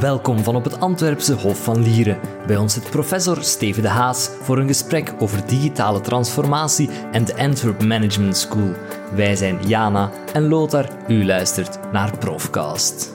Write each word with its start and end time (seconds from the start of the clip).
Welkom 0.00 0.38
van 0.38 0.56
op 0.56 0.64
het 0.64 0.80
Antwerpse 0.80 1.34
Hof 1.34 1.64
van 1.64 1.82
Lieren. 1.82 2.20
Bij 2.46 2.56
ons 2.56 2.74
zit 2.74 2.90
professor 2.90 3.42
Steven 3.42 3.82
de 3.82 3.88
Haas 3.88 4.30
voor 4.42 4.58
een 4.58 4.66
gesprek 4.66 5.14
over 5.18 5.46
digitale 5.46 6.00
transformatie 6.00 6.88
en 7.12 7.24
de 7.24 7.36
Antwerp 7.36 7.82
Management 7.82 8.36
School. 8.36 8.74
Wij 9.14 9.36
zijn 9.36 9.66
Jana 9.66 10.12
en 10.32 10.48
Lothar. 10.48 10.88
U 11.08 11.24
luistert 11.24 11.92
naar 11.92 12.18
Profcast. 12.18 13.14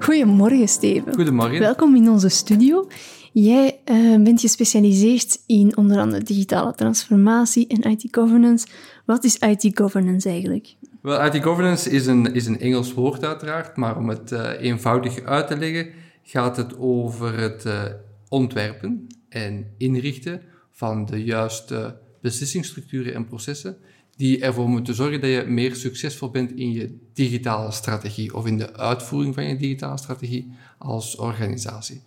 Goedemorgen, 0.00 0.68
Steven. 0.68 1.14
Goedemorgen. 1.14 1.58
Welkom 1.58 1.96
in 1.96 2.08
onze 2.08 2.28
studio. 2.28 2.88
Jij 3.32 3.78
uh, 3.84 4.22
bent 4.22 4.40
gespecialiseerd 4.40 5.38
in 5.46 5.76
onder 5.76 5.98
andere 5.98 6.22
digitale 6.22 6.74
transformatie 6.74 7.66
en 7.66 7.90
IT-governance. 7.90 8.66
Wat 9.04 9.24
is 9.24 9.36
IT-governance 9.36 10.28
eigenlijk? 10.28 10.74
Wel, 11.02 11.24
IT-governance 11.24 11.90
is 11.90 12.06
een, 12.06 12.34
is 12.34 12.46
een 12.46 12.60
Engels 12.60 12.94
woord 12.94 13.24
uiteraard, 13.24 13.76
maar 13.76 13.96
om 13.96 14.08
het 14.08 14.32
uh, 14.32 14.50
eenvoudig 14.60 15.24
uit 15.24 15.46
te 15.46 15.56
leggen, 15.56 16.06
gaat 16.30 16.56
het 16.56 16.78
over 16.78 17.38
het 17.38 17.64
uh, 17.64 17.82
ontwerpen 18.28 19.06
en 19.28 19.66
inrichten 19.76 20.42
van 20.70 21.06
de 21.06 21.24
juiste 21.24 21.98
beslissingsstructuren 22.20 23.14
en 23.14 23.26
processen 23.26 23.76
die 24.16 24.40
ervoor 24.40 24.68
moeten 24.68 24.94
zorgen 24.94 25.20
dat 25.20 25.30
je 25.30 25.44
meer 25.46 25.76
succesvol 25.76 26.30
bent 26.30 26.52
in 26.52 26.72
je 26.72 26.98
digitale 27.12 27.70
strategie 27.70 28.34
of 28.34 28.46
in 28.46 28.58
de 28.58 28.76
uitvoering 28.76 29.34
van 29.34 29.44
je 29.44 29.56
digitale 29.56 29.98
strategie 29.98 30.52
als 30.78 31.16
organisatie. 31.16 32.02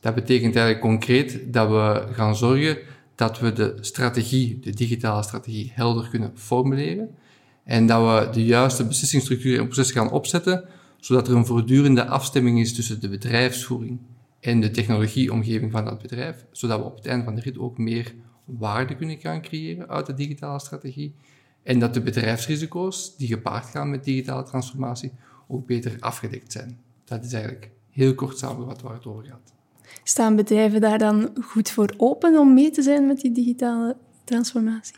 Dat 0.00 0.14
betekent 0.14 0.56
eigenlijk 0.56 0.86
concreet 0.86 1.52
dat 1.52 1.68
we 1.68 2.12
gaan 2.12 2.36
zorgen 2.36 2.78
dat 3.14 3.38
we 3.40 3.52
de 3.52 3.76
strategie, 3.80 4.60
de 4.60 4.70
digitale 4.70 5.22
strategie, 5.22 5.72
helder 5.74 6.08
kunnen 6.08 6.32
formuleren 6.34 7.14
en 7.64 7.86
dat 7.86 8.02
we 8.02 8.30
de 8.32 8.44
juiste 8.44 8.86
beslissingsstructuren 8.86 9.58
en 9.58 9.66
processen 9.66 9.96
gaan 9.96 10.10
opzetten, 10.10 10.64
zodat 11.04 11.28
er 11.28 11.34
een 11.34 11.46
voortdurende 11.46 12.06
afstemming 12.06 12.60
is 12.60 12.74
tussen 12.74 13.00
de 13.00 13.08
bedrijfsvoering 13.08 13.98
en 14.40 14.60
de 14.60 14.70
technologieomgeving 14.70 15.72
van 15.72 15.84
dat 15.84 16.02
bedrijf, 16.02 16.44
zodat 16.50 16.78
we 16.78 16.84
op 16.84 16.96
het 16.96 17.06
einde 17.06 17.24
van 17.24 17.34
de 17.34 17.40
rit 17.40 17.58
ook 17.58 17.78
meer 17.78 18.14
waarde 18.44 18.96
kunnen 18.96 19.18
gaan 19.18 19.42
creëren 19.42 19.88
uit 19.88 20.06
de 20.06 20.14
digitale 20.14 20.60
strategie 20.60 21.14
en 21.62 21.78
dat 21.78 21.94
de 21.94 22.00
bedrijfsrisico's 22.00 23.16
die 23.16 23.28
gepaard 23.28 23.66
gaan 23.66 23.90
met 23.90 24.04
digitale 24.04 24.42
transformatie 24.42 25.12
ook 25.48 25.66
beter 25.66 25.96
afgedekt 26.00 26.52
zijn. 26.52 26.78
Dat 27.04 27.24
is 27.24 27.32
eigenlijk 27.32 27.70
heel 27.90 28.14
kort 28.14 28.38
samengevat 28.38 28.82
waar 28.82 28.94
het 28.94 29.06
over 29.06 29.24
gaat. 29.24 29.52
Staan 30.02 30.36
bedrijven 30.36 30.80
daar 30.80 30.98
dan 30.98 31.30
goed 31.42 31.70
voor 31.70 31.94
open 31.96 32.38
om 32.38 32.54
mee 32.54 32.70
te 32.70 32.82
zijn 32.82 33.06
met 33.06 33.20
die 33.20 33.32
digitale 33.32 33.96
transformatie? 34.24 34.94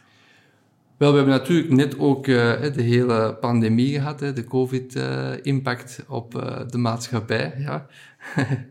Wel, 0.97 1.11
we 1.11 1.17
hebben 1.17 1.35
natuurlijk 1.35 1.71
net 1.71 1.99
ook 1.99 2.27
uh, 2.27 2.61
de 2.75 2.83
hele 2.83 3.37
pandemie 3.41 3.95
gehad, 3.95 4.19
de 4.19 4.45
COVID-impact 4.45 5.99
uh, 6.01 6.11
op 6.11 6.35
uh, 6.35 6.61
de 6.69 6.79
maatschappij. 6.79 7.55
Ja. 7.59 7.87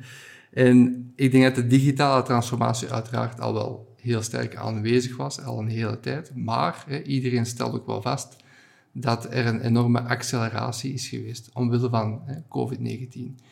en 0.53 1.12
ik 1.16 1.31
denk 1.31 1.44
dat 1.44 1.56
de 1.56 1.68
digitale 1.68 2.23
transformatie 2.23 2.92
uiteraard 2.92 3.42
al 3.42 3.53
wel 3.53 3.96
heel 4.02 4.22
sterk 4.22 4.56
aanwezig 4.56 5.18
was, 5.18 5.42
al 5.42 5.59
een 5.59 5.68
hele 5.68 6.00
tijd. 6.00 6.31
Maar 6.36 6.86
iedereen 7.03 7.46
stelt 7.46 7.73
ook 7.73 7.86
wel 7.86 8.02
vast 8.02 8.36
dat 8.92 9.34
er 9.34 9.46
een 9.46 9.62
enorme 9.62 10.02
acceleratie 10.02 10.94
is 10.94 11.08
geweest 11.08 11.50
omwille 11.53 11.90
van 11.90 12.22
COVID-19. 12.44 13.44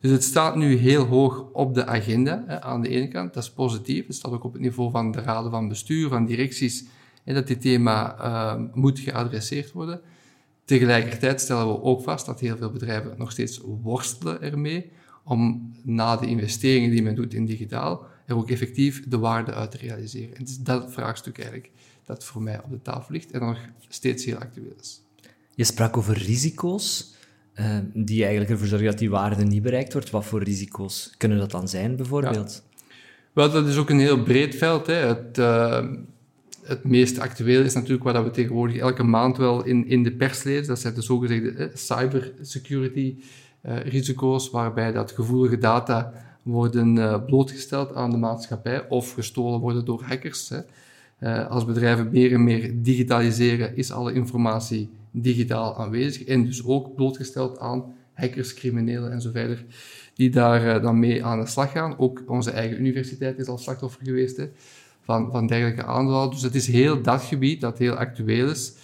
Dus 0.00 0.10
het 0.10 0.24
staat 0.24 0.56
nu 0.56 0.76
heel 0.76 1.04
hoog 1.04 1.44
op 1.52 1.74
de 1.74 1.86
agenda 1.86 2.60
aan 2.60 2.80
de 2.80 2.88
ene 2.88 3.08
kant. 3.08 3.34
Dat 3.34 3.42
is 3.42 3.52
positief. 3.52 4.06
Het 4.06 4.16
staat 4.16 4.32
ook 4.32 4.44
op 4.44 4.52
het 4.52 4.62
niveau 4.62 4.90
van 4.90 5.10
de 5.10 5.20
raden 5.20 5.50
van 5.50 5.68
bestuur, 5.68 6.08
van 6.08 6.24
directies 6.26 6.84
en 7.24 7.34
dat 7.34 7.46
dit 7.46 7.60
thema 7.60 8.16
uh, 8.18 8.62
moet 8.74 8.98
geadresseerd 8.98 9.72
worden. 9.72 10.00
Tegelijkertijd 10.64 11.40
stellen 11.40 11.66
we 11.66 11.82
ook 11.82 12.02
vast 12.02 12.26
dat 12.26 12.40
heel 12.40 12.56
veel 12.56 12.70
bedrijven 12.70 13.14
nog 13.16 13.30
steeds 13.30 13.60
worstelen 13.82 14.42
ermee 14.42 14.90
om 15.24 15.72
na 15.82 16.16
de 16.16 16.26
investeringen 16.26 16.90
die 16.90 17.02
men 17.02 17.14
doet 17.14 17.34
in 17.34 17.44
digitaal, 17.44 18.06
er 18.26 18.36
ook 18.36 18.50
effectief 18.50 19.08
de 19.08 19.18
waarde 19.18 19.52
uit 19.52 19.70
te 19.70 19.76
realiseren. 19.76 20.34
En 20.34 20.40
het 20.40 20.48
is 20.48 20.58
dat 20.58 20.92
vraagstuk 20.92 21.38
eigenlijk 21.38 21.70
dat 22.04 22.24
voor 22.24 22.42
mij 22.42 22.62
op 22.62 22.70
de 22.70 22.82
tafel 22.82 23.12
ligt 23.14 23.30
en 23.30 23.40
nog 23.40 23.58
steeds 23.88 24.24
heel 24.24 24.36
actueel 24.36 24.74
is. 24.80 25.02
Je 25.54 25.64
sprak 25.64 25.96
over 25.96 26.18
risico's 26.18 27.14
uh, 27.54 27.78
die 27.94 28.20
eigenlijk 28.20 28.50
ervoor 28.50 28.66
zorgen 28.66 28.86
dat 28.86 28.98
die 28.98 29.10
waarde 29.10 29.44
niet 29.44 29.62
bereikt 29.62 29.92
wordt. 29.92 30.10
Wat 30.10 30.24
voor 30.24 30.42
risico's 30.42 31.14
kunnen 31.16 31.38
dat 31.38 31.50
dan 31.50 31.68
zijn, 31.68 31.96
bijvoorbeeld? 31.96 32.62
Ja. 32.64 32.84
Wel, 33.32 33.50
dat 33.50 33.66
is 33.66 33.76
ook 33.76 33.90
een 33.90 33.98
heel 33.98 34.22
breed 34.22 34.54
veld. 34.54 34.86
Hè. 34.86 34.94
Het, 34.94 35.38
uh, 35.38 35.88
het 36.64 36.84
meest 36.84 37.18
actueel 37.18 37.62
is 37.62 37.74
natuurlijk 37.74 38.02
wat 38.02 38.24
we 38.24 38.30
tegenwoordig 38.30 38.76
elke 38.76 39.02
maand 39.02 39.36
wel 39.36 39.64
in, 39.64 39.86
in 39.86 40.02
de 40.02 40.12
pers 40.12 40.42
lezen. 40.42 40.66
Dat 40.66 40.78
zijn 40.78 40.94
de 40.94 41.02
zogezegde 41.02 41.50
eh, 41.50 41.68
cybersecurity 41.74 43.16
uh, 43.66 43.80
risico's, 43.80 44.50
waarbij 44.50 44.92
dat 44.92 45.12
gevoelige 45.12 45.58
data 45.58 46.12
worden 46.42 46.96
uh, 46.96 47.24
blootgesteld 47.24 47.94
aan 47.94 48.10
de 48.10 48.16
maatschappij 48.16 48.88
of 48.88 49.12
gestolen 49.12 49.60
worden 49.60 49.84
door 49.84 50.02
hackers. 50.02 50.48
Hè. 50.48 50.60
Uh, 51.20 51.50
als 51.50 51.64
bedrijven 51.64 52.10
meer 52.10 52.32
en 52.32 52.44
meer 52.44 52.82
digitaliseren, 52.82 53.76
is 53.76 53.92
alle 53.92 54.12
informatie 54.12 54.90
digitaal 55.10 55.76
aanwezig 55.76 56.24
en 56.24 56.44
dus 56.44 56.64
ook 56.64 56.94
blootgesteld 56.94 57.58
aan 57.58 57.94
hackers, 58.12 58.54
criminelen 58.54 59.12
en 59.12 59.20
zo 59.20 59.30
verder, 59.30 59.64
die 60.14 60.30
daar 60.30 60.80
dan 60.80 60.98
mee 60.98 61.24
aan 61.24 61.40
de 61.40 61.46
slag 61.46 61.72
gaan. 61.72 61.98
Ook 61.98 62.22
onze 62.26 62.50
eigen 62.50 62.80
universiteit 62.80 63.38
is 63.38 63.46
al 63.46 63.58
slachtoffer 63.58 64.04
geweest. 64.04 64.36
Hè 64.36 64.48
van, 65.02 65.30
van 65.30 65.46
dergelijke 65.46 65.84
aanvallen. 65.84 66.30
Dus 66.30 66.42
het 66.42 66.54
is 66.54 66.66
heel 66.66 67.02
dat 67.02 67.22
gebied 67.22 67.60
dat 67.60 67.78
heel 67.78 67.94
actueel 67.94 68.50
is, 68.50 68.74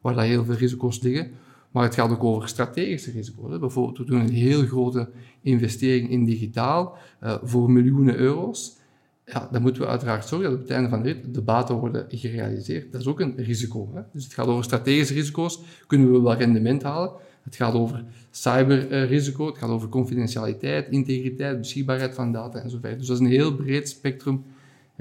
waar 0.00 0.14
daar 0.14 0.24
heel 0.24 0.44
veel 0.44 0.54
risico's 0.54 1.00
liggen. 1.00 1.30
Maar 1.70 1.82
het 1.82 1.94
gaat 1.94 2.10
ook 2.10 2.24
over 2.24 2.48
strategische 2.48 3.10
risico's. 3.10 3.58
Bijvoorbeeld, 3.58 3.98
we 3.98 4.04
doen 4.04 4.20
een 4.20 4.32
heel 4.32 4.66
grote 4.66 5.08
investering 5.42 6.10
in 6.10 6.24
digitaal 6.24 6.96
uh, 7.22 7.34
voor 7.42 7.70
miljoenen 7.70 8.16
euro's. 8.16 8.76
Ja, 9.24 9.48
dan 9.52 9.62
moeten 9.62 9.82
we 9.82 9.88
uiteraard 9.88 10.26
zorgen 10.26 10.50
dat 10.50 10.58
op 10.58 10.64
het 10.64 10.74
einde 10.74 10.88
van 10.88 11.02
de 11.02 11.12
rit 11.12 11.34
de 11.34 11.42
baten 11.42 11.74
worden 11.74 12.06
gerealiseerd. 12.08 12.92
Dat 12.92 13.00
is 13.00 13.06
ook 13.06 13.20
een 13.20 13.34
risico. 13.36 13.90
Hè? 13.94 14.00
Dus 14.12 14.24
het 14.24 14.34
gaat 14.34 14.46
over 14.46 14.64
strategische 14.64 15.14
risico's. 15.14 15.60
Kunnen 15.86 16.12
we 16.12 16.20
wel 16.20 16.34
rendement 16.34 16.82
halen? 16.82 17.10
Het 17.42 17.56
gaat 17.56 17.74
over 17.74 18.04
cyberrisico, 18.30 19.46
het 19.46 19.58
gaat 19.58 19.70
over 19.70 19.88
confidentialiteit, 19.88 20.88
integriteit, 20.88 21.58
beschikbaarheid 21.58 22.14
van 22.14 22.32
data 22.32 22.58
enzovoort. 22.58 22.98
Dus 22.98 23.06
dat 23.06 23.16
is 23.16 23.22
een 23.22 23.32
heel 23.32 23.54
breed 23.54 23.88
spectrum 23.88 24.44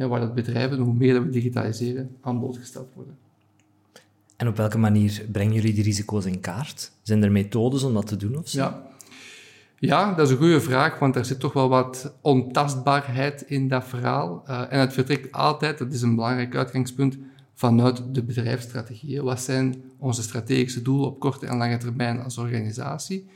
waar 0.06 0.20
dat 0.20 0.34
bedrijven, 0.34 0.78
hoe 0.78 0.94
meer 0.94 1.24
we 1.24 1.30
digitaliseren, 1.30 2.16
aan 2.22 2.40
blootgesteld 2.40 2.88
worden. 2.94 3.18
En 4.36 4.48
op 4.48 4.58
welke 4.58 4.78
manier 4.78 5.26
brengen 5.32 5.54
jullie 5.54 5.74
die 5.74 5.84
risico's 5.84 6.26
in 6.26 6.40
kaart? 6.40 6.92
Zijn 7.02 7.24
er 7.24 7.32
methodes 7.32 7.84
om 7.84 7.94
dat 7.94 8.08
te 8.08 8.16
doen? 8.16 8.38
Of 8.38 8.48
zo? 8.48 8.60
Ja. 8.60 8.88
ja, 9.80 10.14
dat 10.14 10.26
is 10.26 10.32
een 10.32 10.38
goede 10.38 10.62
vraag, 10.62 11.00
want 11.00 11.16
er 11.16 11.26
zit 11.26 11.40
toch 11.40 11.54
wel 11.54 11.70
wat 11.70 12.14
ontastbaarheid 12.22 13.42
in 13.42 13.68
dat 13.68 13.86
verhaal. 13.86 14.44
Uh, 14.50 14.62
en 14.70 14.80
het 14.80 14.94
vertrekt 14.94 15.32
altijd, 15.32 15.78
dat 15.78 15.94
is 15.94 16.02
een 16.02 16.16
belangrijk 16.16 16.56
uitgangspunt, 16.56 17.18
vanuit 17.54 18.04
de 18.12 18.24
bedrijfsstrategie. 18.24 19.22
Wat 19.22 19.40
zijn 19.40 19.84
onze 19.98 20.22
strategische 20.22 20.82
doelen 20.82 21.08
op 21.08 21.20
korte 21.20 21.46
en 21.46 21.58
lange 21.58 21.78
termijn 21.78 22.22
als 22.24 22.38
organisatie? 22.38 23.28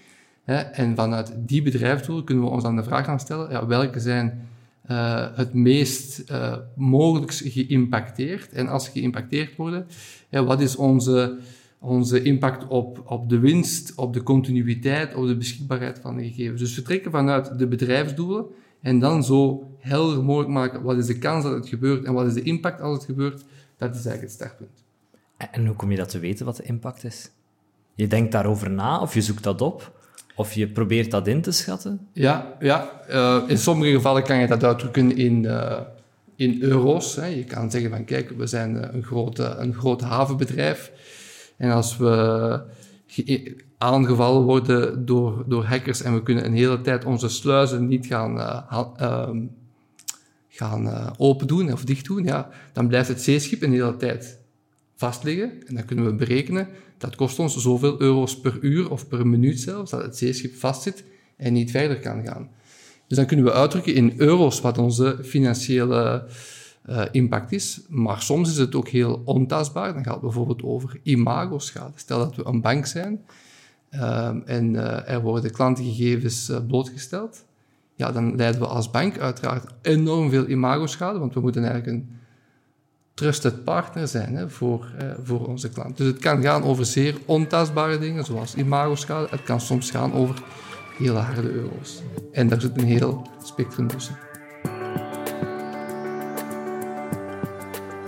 En 0.46 0.96
vanuit 0.96 1.34
die 1.38 1.62
bedrijfsdoelen 1.62 2.26
kunnen 2.26 2.44
we 2.44 2.50
ons 2.50 2.64
dan 2.64 2.76
de 2.76 2.84
vraag 2.84 3.06
gaan 3.06 3.20
stellen, 3.20 3.52
ja, 3.52 3.66
welke 3.66 4.00
zijn 4.00 4.48
uh, 4.90 5.28
het 5.36 5.54
meest 5.54 6.24
uh, 6.32 6.58
mogelijk 6.76 7.32
geïmpacteerd. 7.34 8.52
En 8.52 8.68
als 8.68 8.90
geïmpacteerd 8.90 9.56
worden, 9.56 9.88
wat 10.30 10.62
is 10.62 10.76
onze, 10.76 11.38
onze 11.80 12.22
impact 12.22 12.68
op, 12.68 13.04
op 13.06 13.30
de 13.30 13.40
winst, 13.40 13.96
op 13.96 14.14
de 14.14 14.24
continuïteit, 14.24 15.16
op 15.16 15.28
de 15.28 15.38
beschikbaarheid 15.38 16.00
van 16.00 16.16
de 16.16 16.24
gegevens. 16.24 16.62
Dus 16.62 16.74
vertrekken 16.74 17.12
vanuit 17.12 17.60
de 17.60 17.68
bedrijfsdoelen 17.68 18.46
en 18.82 19.00
dan 19.00 19.24
zo 19.24 19.70
helder 19.80 20.24
mogelijk 20.24 20.52
maken 20.52 20.82
wat 20.82 20.98
is 20.98 21.06
de 21.06 21.18
kans 21.18 21.44
dat 21.44 21.54
het 21.54 21.68
gebeurt 21.68 22.04
en 22.06 22.14
wat 22.14 22.26
is 22.26 22.34
de 22.34 22.42
impact 22.42 22.82
als 22.82 22.98
het 22.98 23.06
gebeurt, 23.06 23.44
dat 23.78 23.96
is 23.96 24.06
eigenlijk 24.06 24.22
het 24.22 24.32
startpunt. 24.32 24.84
En 25.52 25.66
hoe 25.66 25.76
kom 25.76 25.92
je 25.92 25.98
dat 25.98 26.10
te 26.10 26.20
weten, 26.20 26.46
wat 26.46 26.56
de 26.56 26.64
impact 26.64 27.04
is? 27.04 27.32
Je 27.94 28.08
denkt 28.08 28.32
daarover 28.32 28.70
na 28.70 29.02
of 29.02 29.14
je 29.14 29.22
zoekt 29.22 29.44
dat 29.44 29.62
op? 29.62 30.01
Of 30.36 30.54
je 30.54 30.68
probeert 30.68 31.12
dat 31.12 31.28
in 31.28 31.42
te 31.42 31.52
schatten? 31.52 32.08
Ja, 32.14 32.54
ja. 32.60 33.02
Uh, 33.10 33.44
in 33.48 33.58
sommige 33.58 33.92
gevallen 33.92 34.24
kan 34.24 34.38
je 34.38 34.48
dat 34.48 34.64
uitdrukken 34.64 35.18
in, 35.18 35.44
uh, 35.44 35.80
in 36.36 36.62
euro's. 36.62 37.16
Hè. 37.16 37.26
Je 37.26 37.44
kan 37.44 37.72
zeggen 37.72 37.90
van 37.90 38.06
kijk, 38.06 38.30
we 38.38 38.48
zijn 38.48 38.96
een, 38.96 39.04
grote, 39.04 39.44
een 39.44 39.74
groot 39.74 40.02
havenbedrijf. 40.02 40.92
En 41.58 41.72
als 41.72 41.98
we 41.98 42.62
aangevallen 43.78 44.42
worden 44.42 45.06
door, 45.06 45.44
door 45.48 45.64
hackers 45.64 46.02
en 46.02 46.14
we 46.14 46.24
kunnen 46.24 46.46
een 46.46 46.54
hele 46.54 46.82
tijd 46.82 47.06
onze 47.06 47.30
sluizen 47.30 47.88
niet 47.88 48.06
gaan, 48.06 48.38
uh, 48.38 49.30
gaan 50.48 51.14
open 51.18 51.48
doen 51.48 51.72
of 51.72 51.84
dicht 51.84 52.06
doen, 52.06 52.24
ja, 52.24 52.50
dan 52.74 52.88
blijft 52.88 53.08
het 53.08 53.22
zeeschip 53.22 53.62
een 53.62 53.72
hele 53.72 53.98
tijd 53.98 54.41
vastliggen. 55.02 55.52
En 55.68 55.76
dan 55.76 55.86
kunnen 55.86 56.06
we 56.06 56.14
berekenen 56.14 56.68
dat 56.98 57.16
kost 57.16 57.40
ons 57.40 57.58
zoveel 57.58 58.02
euro's 58.02 58.40
per 58.40 58.58
uur 58.62 58.92
of 58.92 59.08
per 59.08 59.28
minuut 59.28 59.60
zelfs, 59.60 59.92
dat 59.92 60.04
het 60.04 60.18
zeeschip 60.18 60.56
vastzit 60.56 61.04
en 61.38 61.54
niet 61.54 61.72
verder 61.72 62.00
kan 62.00 62.26
gaan. 62.26 62.50
Dus 63.08 63.18
dan 63.18 63.26
kunnen 63.26 63.46
we 63.46 63.54
uitdrukken 63.54 63.94
in 63.94 64.14
euro's 64.18 64.62
wat 64.62 64.78
onze 64.78 65.18
financiële 65.24 66.28
uh, 66.90 67.02
impact 67.12 67.52
is. 67.52 67.82
Maar 67.90 68.22
soms 68.22 68.50
is 68.50 68.58
het 68.58 68.76
ook 68.76 68.88
heel 68.88 69.22
ontastbaar. 69.26 69.94
Dan 69.94 70.04
gaat 70.04 70.14
het 70.14 70.22
bijvoorbeeld 70.22 70.64
over 70.64 71.00
imago-schade. 71.04 71.92
Stel 71.96 72.18
dat 72.18 72.36
we 72.36 72.46
een 72.46 72.62
bank 72.62 72.86
zijn 72.86 73.22
uh, 73.92 74.32
en 74.46 74.74
uh, 74.74 75.10
er 75.10 75.22
worden 75.22 75.52
klantengegevens 75.52 76.52
blootgesteld. 76.68 77.46
ja, 77.96 78.12
dan 78.12 78.36
leiden 78.36 78.62
we 78.62 78.68
als 78.68 78.92
bank 78.92 79.18
uiteraard 79.18 79.74
enorm 79.82 80.30
veel 80.30 80.48
imagoschade, 80.48 81.20
want 81.20 81.34
we 81.34 81.40
moeten 81.40 81.64
eigenlijk 81.64 81.98
een 81.98 82.21
trusted 83.14 83.64
partner 83.64 84.08
zijn 84.08 84.36
hè, 84.36 84.50
voor, 84.50 84.92
uh, 85.02 85.12
voor 85.24 85.48
onze 85.48 85.70
klant. 85.70 85.98
Dus 85.98 86.08
het 86.08 86.20
kan 86.20 86.42
gaan 86.42 86.64
over 86.64 86.86
zeer 86.86 87.18
ontastbare 87.26 88.00
dingen, 88.00 88.26
zoals 88.26 88.56
imagoschade. 88.56 89.28
Het 89.30 89.44
kan 89.44 89.62
soms 89.62 89.92
gaan 89.92 90.14
over 90.14 90.44
hele 90.98 91.20
harde 91.20 91.52
euro's. 91.52 92.02
En 92.32 92.48
daar 92.48 92.62
zit 92.62 92.78
een 92.78 92.86
heel 92.86 93.28
spectrum 93.44 93.88
tussen. 93.88 94.18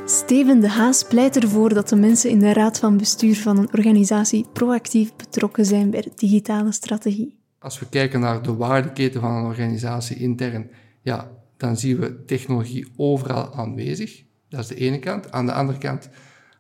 Steven 0.06 0.60
de 0.60 0.70
Haas 0.70 1.04
pleit 1.04 1.44
ervoor 1.44 1.74
dat 1.74 1.90
de 1.90 1.96
mensen 1.96 2.30
in 2.30 2.40
de 2.40 2.54
raad 2.54 2.80
van 2.80 2.98
bestuur 2.98 3.36
van 3.36 3.58
een 3.58 3.70
organisatie 3.74 4.46
proactief 4.54 5.16
betrokken 5.16 5.66
zijn 5.66 5.90
bij 5.90 6.02
de 6.02 6.12
digitale 6.16 6.72
strategie. 6.72 7.38
Als 7.60 7.80
we 7.80 7.90
kijken 7.90 8.20
naar 8.20 8.42
de 8.42 8.56
waardeketen 8.56 9.22
van 9.22 9.32
een 9.32 9.44
organisatie 9.44 10.18
intern, 10.18 10.70
ja, 11.02 11.32
dan 11.58 11.78
zien 11.78 12.00
we 12.00 12.26
technologie 12.26 12.88
overal 12.96 13.54
aanwezig. 13.54 14.24
Dat 14.54 14.62
is 14.62 14.68
de 14.68 14.76
ene 14.76 15.00
kant. 15.00 15.32
Aan 15.32 15.46
de 15.46 15.54
andere 15.54 15.78
kant, 15.78 16.10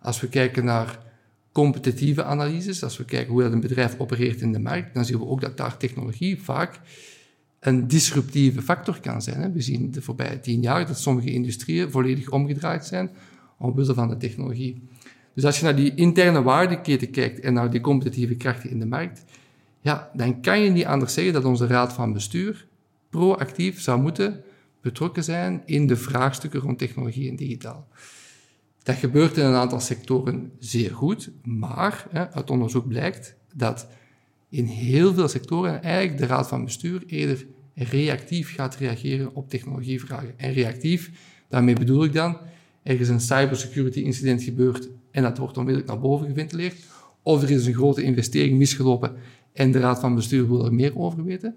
als 0.01 0.21
we 0.21 0.27
kijken 0.27 0.65
naar 0.65 0.99
competitieve 1.51 2.23
analyses, 2.23 2.83
als 2.83 2.97
we 2.97 3.05
kijken 3.05 3.31
hoe 3.31 3.41
dat 3.41 3.51
een 3.51 3.59
bedrijf 3.59 3.95
opereert 3.97 4.41
in 4.41 4.51
de 4.51 4.59
markt, 4.59 4.93
dan 4.93 5.05
zien 5.05 5.17
we 5.17 5.25
ook 5.25 5.41
dat 5.41 5.57
daar 5.57 5.77
technologie 5.77 6.41
vaak 6.41 6.79
een 7.59 7.87
disruptieve 7.87 8.61
factor 8.61 8.99
kan 8.99 9.21
zijn. 9.21 9.53
We 9.53 9.61
zien 9.61 9.91
de 9.91 10.01
voorbije 10.01 10.39
tien 10.39 10.61
jaar 10.61 10.87
dat 10.87 10.99
sommige 10.99 11.31
industrieën 11.31 11.91
volledig 11.91 12.29
omgedraaid 12.29 12.85
zijn 12.85 13.09
omwille 13.57 13.93
van 13.93 14.07
de 14.07 14.17
technologie. 14.17 14.81
Dus 15.33 15.45
als 15.45 15.57
je 15.59 15.63
naar 15.63 15.75
die 15.75 15.95
interne 15.95 16.41
waardeketen 16.41 17.11
kijkt 17.11 17.39
en 17.39 17.53
naar 17.53 17.71
die 17.71 17.81
competitieve 17.81 18.35
krachten 18.35 18.69
in 18.69 18.79
de 18.79 18.85
markt, 18.85 19.23
ja, 19.81 20.09
dan 20.13 20.41
kan 20.41 20.59
je 20.59 20.69
niet 20.69 20.85
anders 20.85 21.13
zeggen 21.13 21.33
dat 21.33 21.45
onze 21.45 21.67
raad 21.67 21.93
van 21.93 22.13
bestuur 22.13 22.67
proactief 23.09 23.81
zou 23.81 24.01
moeten 24.01 24.43
betrokken 24.83 25.23
zijn 25.23 25.61
in 25.65 25.87
de 25.87 25.95
vraagstukken 25.95 26.59
rond 26.59 26.77
technologie 26.77 27.29
en 27.29 27.35
digitaal. 27.35 27.87
Dat 28.83 28.95
gebeurt 28.95 29.37
in 29.37 29.45
een 29.45 29.53
aantal 29.53 29.79
sectoren 29.79 30.51
zeer 30.59 30.91
goed, 30.91 31.31
maar 31.43 32.07
hè, 32.09 32.31
uit 32.31 32.49
onderzoek 32.49 32.87
blijkt 32.87 33.35
dat 33.53 33.87
in 34.49 34.65
heel 34.65 35.13
veel 35.13 35.27
sectoren 35.27 35.83
eigenlijk 35.83 36.17
de 36.17 36.25
raad 36.25 36.47
van 36.47 36.63
bestuur 36.63 37.03
eerder 37.07 37.45
reactief 37.73 38.55
gaat 38.55 38.75
reageren 38.75 39.35
op 39.35 39.49
technologievragen. 39.49 40.39
En 40.39 40.53
reactief, 40.53 41.11
daarmee 41.49 41.75
bedoel 41.75 42.03
ik 42.03 42.13
dan, 42.13 42.37
er 42.83 42.99
is 42.99 43.09
een 43.09 43.21
cybersecurity 43.21 43.99
incident 43.99 44.43
gebeurd 44.43 44.89
en 45.11 45.23
dat 45.23 45.37
wordt 45.37 45.57
onmiddellijk 45.57 45.91
naar 45.91 46.01
boven 46.01 46.27
geventileerd, 46.27 46.75
of 47.21 47.41
er 47.41 47.51
is 47.51 47.65
een 47.65 47.73
grote 47.73 48.03
investering 48.03 48.57
misgelopen 48.57 49.15
en 49.53 49.71
de 49.71 49.79
raad 49.79 49.99
van 49.99 50.15
bestuur 50.15 50.47
wil 50.47 50.65
er 50.65 50.73
meer 50.73 50.97
over 50.97 51.23
weten. 51.23 51.55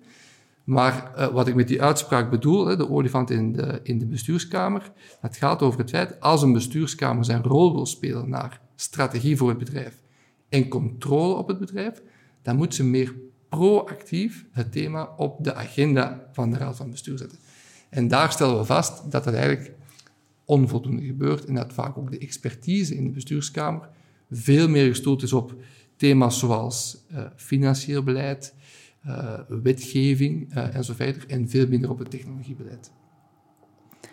Maar 0.66 1.12
uh, 1.16 1.26
wat 1.26 1.48
ik 1.48 1.54
met 1.54 1.68
die 1.68 1.82
uitspraak 1.82 2.30
bedoel, 2.30 2.66
hè, 2.66 2.76
de 2.76 2.90
olifant 2.90 3.30
in 3.30 3.52
de, 3.52 3.80
in 3.82 3.98
de 3.98 4.06
bestuurskamer, 4.06 4.92
dat 5.20 5.36
gaat 5.36 5.62
over 5.62 5.80
het 5.80 5.90
feit, 5.90 6.20
als 6.20 6.42
een 6.42 6.52
bestuurskamer 6.52 7.24
zijn 7.24 7.42
rol 7.42 7.74
wil 7.74 7.86
spelen 7.86 8.28
naar 8.28 8.60
strategie 8.76 9.36
voor 9.36 9.48
het 9.48 9.58
bedrijf 9.58 10.02
en 10.48 10.68
controle 10.68 11.34
op 11.34 11.48
het 11.48 11.58
bedrijf, 11.58 12.02
dan 12.42 12.56
moet 12.56 12.74
ze 12.74 12.84
meer 12.84 13.14
proactief 13.48 14.44
het 14.50 14.72
thema 14.72 15.14
op 15.16 15.44
de 15.44 15.54
agenda 15.54 16.28
van 16.32 16.50
de 16.50 16.56
raad 16.56 16.76
van 16.76 16.90
bestuur 16.90 17.18
zetten. 17.18 17.38
En 17.88 18.08
daar 18.08 18.32
stellen 18.32 18.58
we 18.58 18.64
vast 18.64 19.10
dat 19.10 19.24
dat 19.24 19.34
eigenlijk 19.34 19.72
onvoldoende 20.44 21.02
gebeurt 21.02 21.44
en 21.44 21.54
dat 21.54 21.72
vaak 21.72 21.98
ook 21.98 22.10
de 22.10 22.18
expertise 22.18 22.94
in 22.94 23.04
de 23.04 23.10
bestuurskamer 23.10 23.88
veel 24.30 24.68
meer 24.68 24.86
gestoeld 24.86 25.22
is 25.22 25.32
op 25.32 25.54
thema's 25.96 26.38
zoals 26.38 27.04
uh, 27.12 27.24
financieel 27.36 28.02
beleid, 28.02 28.54
uh, 29.06 29.40
wetgeving 29.62 30.52
en 30.54 30.84
zo 30.84 30.92
verder, 30.94 31.24
en 31.28 31.48
veel 31.48 31.68
minder 31.68 31.90
op 31.90 31.98
het 31.98 32.10
technologiebeleid. 32.10 32.90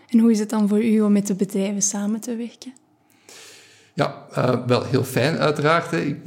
En 0.10 0.19
hoe 0.19 0.31
is 0.31 0.40
het 0.40 0.50
dan 0.50 0.68
voor 0.68 0.84
u 0.84 1.01
om 1.01 1.12
met 1.12 1.28
de 1.28 1.36
bedrijven 1.36 1.81
samen 1.81 2.19
te 2.19 2.36
werken? 2.36 2.74
Ja, 3.94 4.25
uh, 4.38 4.66
wel 4.66 4.84
heel 4.84 5.04
fijn 5.04 5.38
uiteraard. 5.38 5.92
Hè. 5.92 6.00
Ik, 6.01 6.18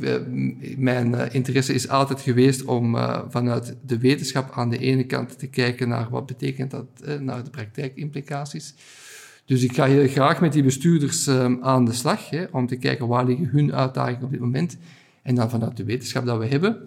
mijn 0.78 1.32
interesse 1.32 1.74
is 1.74 1.88
altijd 1.88 2.20
geweest 2.20 2.64
om 2.64 2.96
vanuit 3.28 3.76
de 3.86 3.98
wetenschap 3.98 4.50
aan 4.54 4.70
de 4.70 4.78
ene 4.78 5.04
kant 5.04 5.38
te 5.38 5.46
kijken 5.46 5.88
naar 5.88 6.10
wat 6.10 6.26
betekent 6.26 6.70
dat, 6.70 7.20
naar 7.20 7.44
de 7.44 7.50
praktijkimplicaties. 7.50 8.74
Dus 9.44 9.62
ik 9.62 9.74
ga 9.74 9.84
heel 9.84 10.08
graag 10.08 10.40
met 10.40 10.52
die 10.52 10.62
bestuurders 10.62 11.26
ehm, 11.26 11.56
aan 11.60 11.84
de 11.84 11.92
slag, 11.92 12.30
hè, 12.30 12.44
om 12.50 12.66
te 12.66 12.76
kijken 12.76 13.06
waar 13.08 13.24
liggen 13.24 13.46
hun 13.46 13.74
uitdagingen 13.74 14.24
op 14.24 14.30
dit 14.30 14.40
moment. 14.40 14.76
En 15.22 15.34
dan 15.34 15.50
vanuit 15.50 15.76
de 15.76 15.84
wetenschap 15.84 16.26
dat 16.26 16.38
we 16.38 16.46
hebben, 16.46 16.78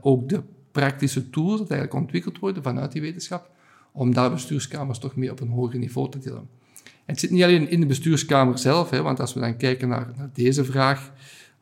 ook 0.00 0.28
de 0.28 0.42
praktische 0.72 1.30
tools 1.30 1.58
dat 1.58 1.70
eigenlijk 1.70 2.00
ontwikkeld 2.00 2.38
worden 2.38 2.62
vanuit 2.62 2.92
die 2.92 3.00
wetenschap, 3.00 3.50
om 3.92 4.14
daar 4.14 4.30
bestuurskamers 4.30 4.98
toch 4.98 5.16
mee 5.16 5.30
op 5.30 5.40
een 5.40 5.48
hoger 5.48 5.78
niveau 5.78 6.10
te 6.10 6.18
tillen. 6.18 6.48
En 6.84 7.12
het 7.12 7.20
zit 7.20 7.30
niet 7.30 7.42
alleen 7.42 7.70
in 7.70 7.80
de 7.80 7.86
bestuurskamer 7.86 8.58
zelf, 8.58 8.90
hè, 8.90 9.02
want 9.02 9.20
als 9.20 9.34
we 9.34 9.40
dan 9.40 9.56
kijken 9.56 9.88
naar, 9.88 10.12
naar 10.16 10.30
deze 10.32 10.64
vraag 10.64 11.12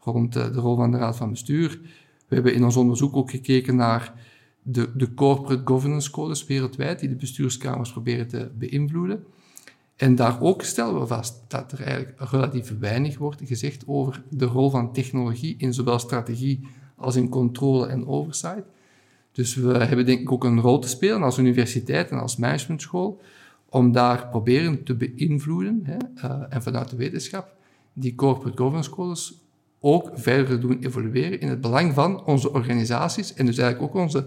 rond 0.01 0.37
eh, 0.37 0.53
de, 0.53 0.61
rol 0.61 0.77
van 0.77 0.91
de 0.91 0.99
Raad 0.99 1.17
van 1.17 1.31
Bestuur, 1.31 1.81
we 2.29 2.35
hebben 2.35 2.55
in 2.55 2.65
ons 2.65 2.77
onderzoek 2.77 3.17
ook 3.17 3.31
gekeken 3.31 3.77
naar 3.77 4.15
de, 4.63 4.91
de 4.97 5.15
corporate 5.15 5.63
governance 5.65 6.11
codes 6.11 6.47
wereldwijd, 6.47 7.01
die 7.01 7.09
de 7.09 7.15
bestuurskamers 7.15 7.93
proberen 7.93 8.29
te 8.29 8.51
beïnvloeden. 8.59 9.25
En 9.97 10.15
daar 10.15 10.41
ook 10.41 10.63
stellen 10.63 11.01
we 11.01 11.07
vast 11.07 11.45
dat 11.49 11.73
er 11.73 11.81
eigenlijk 11.83 12.21
relatief 12.31 12.79
weinig 12.79 13.19
wordt 13.19 13.43
gezegd 13.45 13.83
over 13.87 14.23
de 14.29 14.45
rol 14.45 14.71
van 14.71 14.93
technologie 14.93 15.55
in 15.59 15.75
zowel 15.75 15.99
strategie 15.99 16.69
als 16.97 17.17
in 17.17 17.29
controle 17.29 17.87
en 17.87 18.07
oversight. 18.07 18.63
Dus 19.33 19.55
we 19.55 19.73
hebben 19.73 20.07
denk 20.07 20.21
ik 20.21 20.33
ook 20.33 20.45
een 20.45 20.61
rol 20.61 20.79
te 20.79 20.89
spelen 20.89 21.23
als 21.23 21.39
universiteit 21.39 22.11
en 22.11 22.19
als 22.19 22.37
managementschool 22.37 23.21
om 23.69 23.93
daar 23.93 24.29
proberen 24.29 24.85
te 24.85 24.95
beïnvloeden 24.95 25.81
hè, 25.83 25.97
uh, 26.25 26.43
en 26.49 26.63
vanuit 26.63 26.91
de 26.91 26.97
wetenschap 26.97 27.57
die 27.93 28.15
corporate 28.15 28.57
governance 28.57 28.91
codes 28.91 29.35
ook 29.81 30.11
verder 30.15 30.61
doen 30.61 30.79
evolueren 30.79 31.41
in 31.41 31.49
het 31.49 31.61
belang 31.61 31.95
van 31.95 32.25
onze 32.25 32.53
organisaties 32.53 33.35
en 33.35 33.47
dus 33.47 33.59
eigenlijk 33.59 33.95
ook 33.95 34.03
onze 34.03 34.27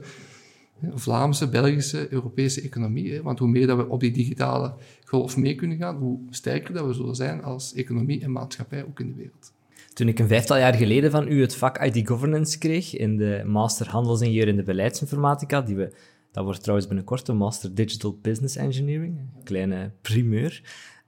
Vlaamse, 0.93 1.49
Belgische, 1.49 2.13
Europese 2.13 2.61
economie. 2.61 3.13
Hè. 3.13 3.21
Want 3.21 3.39
hoe 3.39 3.47
meer 3.47 3.67
dat 3.67 3.77
we 3.77 3.89
op 3.89 3.99
die 3.99 4.11
digitale 4.11 4.73
golf 5.05 5.37
mee 5.37 5.55
kunnen 5.55 5.77
gaan, 5.77 5.95
hoe 5.95 6.19
sterker 6.29 6.73
dat 6.73 6.85
we 6.85 6.93
zullen 6.93 7.15
zijn 7.15 7.43
als 7.43 7.73
economie 7.73 8.21
en 8.21 8.31
maatschappij 8.31 8.85
ook 8.85 8.99
in 8.99 9.07
de 9.07 9.15
wereld. 9.15 9.51
Toen 9.93 10.07
ik 10.07 10.19
een 10.19 10.27
vijftal 10.27 10.57
jaar 10.57 10.73
geleden 10.73 11.11
van 11.11 11.27
u 11.27 11.41
het 11.41 11.55
vak 11.55 11.77
IT 11.83 12.07
Governance 12.07 12.57
kreeg 12.57 12.95
in 12.95 13.17
de 13.17 13.41
Master 13.45 13.89
Handelsingenieur 13.89 14.47
in 14.47 14.55
de 14.55 14.63
Beleidsinformatica, 14.63 15.61
die 15.61 15.75
we, 15.75 15.93
dat 16.31 16.43
wordt 16.43 16.61
trouwens 16.61 16.87
binnenkort 16.87 17.27
een 17.27 17.37
Master 17.37 17.75
Digital 17.75 18.19
Business 18.21 18.55
Engineering, 18.55 19.17
een 19.17 19.43
kleine 19.43 19.91
primeur. 20.01 20.61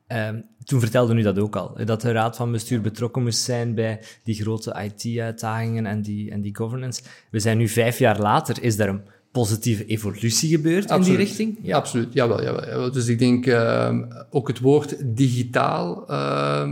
Um, 0.07 0.45
toen 0.63 0.79
vertelde 0.79 1.15
u 1.15 1.21
dat 1.21 1.39
ook 1.39 1.55
al, 1.55 1.85
dat 1.85 2.01
de 2.01 2.11
raad 2.11 2.35
van 2.35 2.51
bestuur 2.51 2.81
betrokken 2.81 3.23
moest 3.23 3.39
zijn 3.39 3.73
bij 3.73 4.01
die 4.23 4.35
grote 4.35 4.75
IT-uitdagingen 4.83 5.85
en 5.85 6.01
die, 6.01 6.31
en 6.31 6.41
die 6.41 6.55
governance. 6.55 7.03
We 7.31 7.39
zijn 7.39 7.57
nu 7.57 7.67
vijf 7.67 7.99
jaar 7.99 8.19
later, 8.19 8.63
is 8.63 8.79
er 8.79 8.89
een 8.89 9.03
positieve 9.35 9.85
evolutie 9.85 10.49
gebeurd 10.49 10.91
in 10.91 11.01
die 11.01 11.15
richting? 11.15 11.57
Ja, 11.61 11.77
absoluut. 11.77 12.13
Jawel, 12.13 12.43
jawel, 12.43 12.91
Dus 12.91 13.07
ik 13.07 13.19
denk 13.19 13.45
uh, 13.45 13.99
ook 14.29 14.47
het 14.47 14.59
woord 14.59 14.95
digitaal 15.17 16.05
uh, 16.09 16.71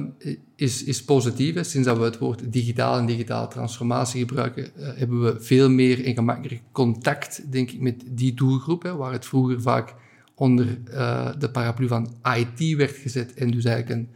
is, 0.56 0.84
is 0.84 1.04
positief. 1.04 1.66
Sinds 1.66 1.88
dat 1.88 1.98
we 1.98 2.04
het 2.04 2.18
woord 2.18 2.54
digitaal 2.54 2.98
en 2.98 3.06
digitale 3.06 3.48
transformatie 3.48 4.20
gebruiken, 4.20 4.64
uh, 4.64 4.90
hebben 4.96 5.24
we 5.24 5.36
veel 5.40 5.70
meer 5.70 6.06
en 6.06 6.14
gemakkelijker 6.14 6.68
contact, 6.72 7.52
denk 7.52 7.72
ik, 7.72 7.80
met 7.80 8.04
die 8.12 8.34
doelgroep, 8.34 8.84
hè, 8.84 8.96
waar 8.96 9.12
het 9.12 9.26
vroeger 9.26 9.62
vaak 9.62 9.94
onder 10.36 10.78
eh, 10.92 11.32
de 11.40 11.50
paraplu 11.50 11.88
van 11.88 12.14
IT 12.38 12.76
werd 12.76 12.96
gezet 12.96 13.34
en 13.34 13.52
dus 13.52 13.66
eigenlijk 13.66 14.00
een, 14.00 14.10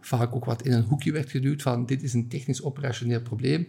vaak 0.00 0.34
ook 0.34 0.44
wat 0.44 0.62
in 0.62 0.72
een 0.72 0.82
hoekje 0.82 1.12
werd 1.12 1.30
geduwd 1.30 1.62
van 1.62 1.86
dit 1.86 2.02
is 2.02 2.12
een 2.14 2.28
technisch 2.28 2.62
operationeel 2.62 3.20
probleem 3.20 3.66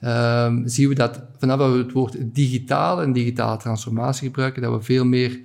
um, 0.00 0.68
zien 0.68 0.88
we 0.88 0.94
dat 0.94 1.22
vanaf 1.38 1.58
dat 1.58 1.72
we 1.72 1.78
het 1.78 1.92
woord 1.92 2.16
digitaal 2.34 3.02
en 3.02 3.12
digitale 3.12 3.56
transformatie 3.56 4.26
gebruiken, 4.26 4.62
dat 4.62 4.72
we 4.72 4.82
veel 4.82 5.04
meer 5.04 5.40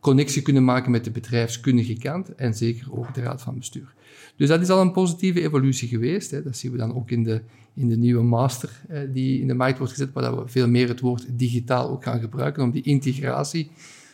connectie 0.00 0.42
kunnen 0.42 0.64
maken 0.64 0.90
met 0.90 1.04
de 1.04 1.10
bedrijfskundige 1.10 1.98
kant 1.98 2.34
en 2.34 2.54
zeker 2.54 2.98
ook 2.98 3.14
de 3.14 3.22
raad 3.22 3.42
van 3.42 3.58
bestuur. 3.58 3.94
Dus 4.36 4.48
dat 4.48 4.60
is 4.60 4.68
al 4.68 4.80
een 4.80 4.92
positieve 4.92 5.42
evolutie 5.42 5.88
geweest. 5.88 6.30
Hè. 6.30 6.42
Dat 6.42 6.56
zien 6.56 6.72
we 6.72 6.78
dan 6.78 6.94
ook 6.94 7.10
in 7.10 7.24
de, 7.24 7.40
in 7.74 7.88
de 7.88 7.96
nieuwe 7.96 8.22
master 8.22 8.70
eh, 8.88 9.00
die 9.12 9.40
in 9.40 9.46
de 9.46 9.54
markt 9.54 9.78
wordt 9.78 9.92
gezet, 9.92 10.12
waar 10.12 10.36
we 10.36 10.48
veel 10.48 10.68
meer 10.68 10.88
het 10.88 11.00
woord 11.00 11.26
digitaal 11.38 11.90
ook 11.90 12.02
gaan 12.02 12.20
gebruiken 12.20 12.62
om 12.62 12.70
die 12.70 12.82
integratie 12.82 13.70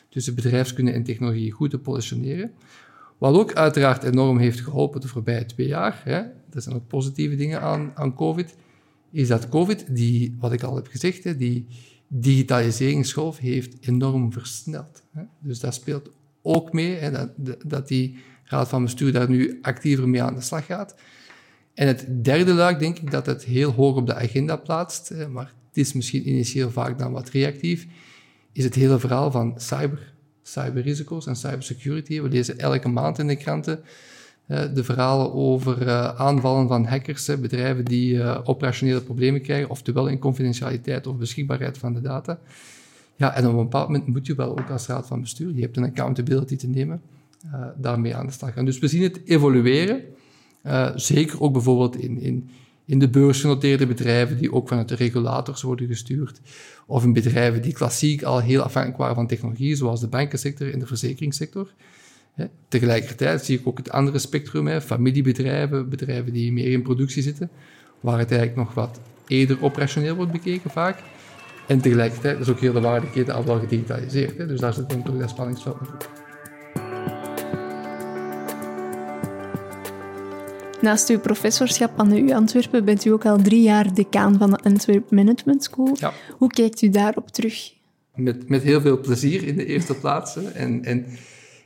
tussen 0.09 0.35
bedrijfskunde 0.35 0.91
en 0.91 1.03
technologie 1.03 1.53
goed 1.53 1.71
te 1.71 1.79
positioneren. 1.79 2.51
Wat 3.19 3.35
ook 3.35 3.53
uiteraard 3.53 4.03
enorm 4.03 4.39
heeft 4.39 4.61
geholpen 4.61 5.01
de 5.01 5.09
voorbije 5.09 5.47
twee 5.47 5.67
jaar, 5.67 6.01
hè, 6.05 6.23
dat 6.51 6.63
zijn 6.63 6.75
ook 6.75 6.87
positieve 6.87 7.37
dingen 7.37 7.61
aan, 7.61 7.93
aan 7.95 8.15
COVID, 8.15 8.55
is 9.13 9.29
dat 9.29 9.49
COVID, 9.49 9.97
die, 9.97 10.37
wat 10.41 10.53
ik 10.53 10.63
al 10.63 10.77
heb 10.77 10.87
gezegd, 10.87 11.39
die 11.39 11.67
digitaliseringsgolf 12.09 13.39
heeft 13.39 13.87
enorm 13.87 14.33
versneld. 14.33 15.03
Dus 15.41 15.61
dat 15.61 15.75
speelt 15.75 16.11
ook 16.43 16.73
mee, 16.73 17.11
dat, 17.11 17.31
dat 17.67 17.89
die 17.89 18.19
raad 18.45 18.69
van 18.69 18.83
bestuur 18.83 19.13
daar 19.13 19.29
nu 19.31 19.59
actiever 19.63 20.09
mee 20.09 20.23
aan 20.23 20.35
de 20.35 20.41
slag 20.41 20.67
gaat. 20.67 20.95
En 21.75 21.87
het 21.87 22.25
derde 22.25 22.53
luik 22.53 22.79
denk 22.79 22.99
ik 22.99 23.11
dat 23.11 23.27
het 23.27 23.45
heel 23.45 23.71
hoog 23.71 23.97
op 23.97 24.07
de 24.07 24.15
agenda 24.15 24.57
plaatst, 24.57 25.15
maar 25.31 25.55
het 25.69 25.77
is 25.77 25.93
misschien 25.93 26.29
initieel 26.29 26.71
vaak 26.71 26.99
dan 26.99 27.13
wat 27.13 27.31
reactief, 27.31 27.87
is 28.53 28.65
het 28.65 28.75
hele 28.75 28.99
verhaal 28.99 29.31
van 29.31 29.55
cyber 29.57 30.13
cyberrisico's 30.43 31.27
en 31.27 31.37
cybersecurity. 31.37 32.21
We 32.21 32.29
lezen 32.29 32.59
elke 32.59 32.89
maand 32.89 33.19
in 33.19 33.27
de 33.27 33.37
kranten 33.37 33.85
de 34.47 34.85
verhalen 34.85 35.33
over 35.33 35.91
aanvallen 36.17 36.69
van 36.69 36.85
hackers, 36.85 37.27
bedrijven 37.27 37.85
die 37.85 38.45
operationele 38.45 39.01
problemen 39.01 39.43
krijgen, 39.43 39.71
oftewel 39.71 40.09
in 40.09 40.19
confidentialiteit 40.19 41.07
of 41.07 41.17
beschikbaarheid 41.17 41.79
van 41.79 41.95
de 41.95 42.01
data. 42.01 42.39
Ja, 43.17 43.35
en 43.35 43.47
op 43.47 43.53
een 43.53 43.63
bepaald 43.63 43.89
moment 43.89 44.07
moet 44.07 44.27
je 44.27 44.35
wel 44.35 44.51
ook 44.51 44.71
als 44.71 44.87
raad 44.87 45.07
van 45.07 45.21
bestuur, 45.21 45.55
je 45.55 45.61
hebt 45.61 45.77
een 45.77 45.85
accountability 45.85 46.57
te 46.57 46.69
nemen, 46.69 47.01
daarmee 47.77 48.15
aan 48.15 48.27
de 48.27 48.33
slag 48.33 48.53
gaan. 48.53 48.65
Dus 48.65 48.79
we 48.79 48.89
zien 48.89 49.03
het 49.03 49.21
evolueren. 49.25 50.03
zeker 50.95 51.41
ook 51.41 51.53
bijvoorbeeld 51.53 51.97
in, 51.97 52.21
in, 52.21 52.51
in 52.85 52.99
de 52.99 53.09
beursgenoteerde 53.09 53.87
bedrijven 53.87 54.39
die 54.39 54.53
ook 54.53 54.69
vanuit 54.69 54.89
de 54.89 54.95
regulators 54.95 55.63
worden 55.63 55.87
gestuurd, 55.87 56.41
of 56.87 57.05
in 57.05 57.13
bedrijven 57.13 57.63
die 57.63 57.73
klassiek 57.73 58.23
al 58.23 58.41
heel 58.41 58.63
afhankelijk 58.63 59.01
waren 59.01 59.15
van 59.15 59.27
technologie, 59.27 59.77
zoals 59.77 60.01
de 60.01 60.09
bankensector 60.09 60.73
en 60.73 60.79
de 60.79 60.87
verzekeringssector. 60.87 61.73
Tegelijkertijd 62.69 63.45
zie 63.45 63.59
ik 63.59 63.67
ook 63.67 63.79
het 63.79 63.91
andere 63.91 64.19
spectrum, 64.19 64.81
familiebedrijven, 64.81 65.89
bedrijven 65.89 66.33
die 66.33 66.53
meer 66.53 66.73
in 66.73 66.83
productie 66.83 67.23
zitten, 67.23 67.51
waar 68.01 68.19
het 68.19 68.31
eigenlijk 68.31 68.61
nog 68.61 68.75
wat 68.75 69.01
eerder 69.27 69.63
operationeel 69.63 70.15
wordt 70.15 70.33
bekeken 70.33 70.71
vaak. 70.71 70.99
En 71.69 71.81
tegelijkertijd 71.81 72.41
is 72.41 72.49
ook 72.49 72.61
heel 72.61 72.73
de 72.73 72.81
waardeketen 72.81 73.35
al 73.35 73.45
wel 73.45 73.59
gedigitaliseerd. 73.59 74.37
Dus 74.37 74.61
daar 74.61 74.75
zit 74.75 74.89
dan 74.89 75.03
toch 75.03 75.19
dat 75.19 75.31
spanningsveld 75.31 75.81
natuurlijk. 75.81 76.11
Naast 80.81 81.09
uw 81.09 81.21
professorschap 81.21 81.91
aan 81.97 82.09
de 82.09 82.21
U 82.21 82.33
Antwerpen 82.33 82.85
bent 82.85 83.05
u 83.05 83.11
ook 83.11 83.27
al 83.27 83.43
drie 83.43 83.63
jaar 83.63 83.95
decaan 83.95 84.39
van 84.39 84.51
de 84.51 84.59
Antwerp 84.59 85.11
Management 85.11 85.65
School. 85.65 85.97
Ja. 86.01 86.13
Hoe 86.39 86.49
kijkt 86.49 86.83
u 86.83 86.89
daarop 86.89 87.31
terug? 87.31 87.73
Met, 88.15 88.49
met 88.49 88.63
heel 88.63 88.81
veel 88.81 89.01
plezier 89.01 89.47
in 89.47 89.57
de 89.57 89.67
eerste 89.67 89.95
plaats. 89.95 90.37
En, 90.37 90.85
en, 90.85 91.07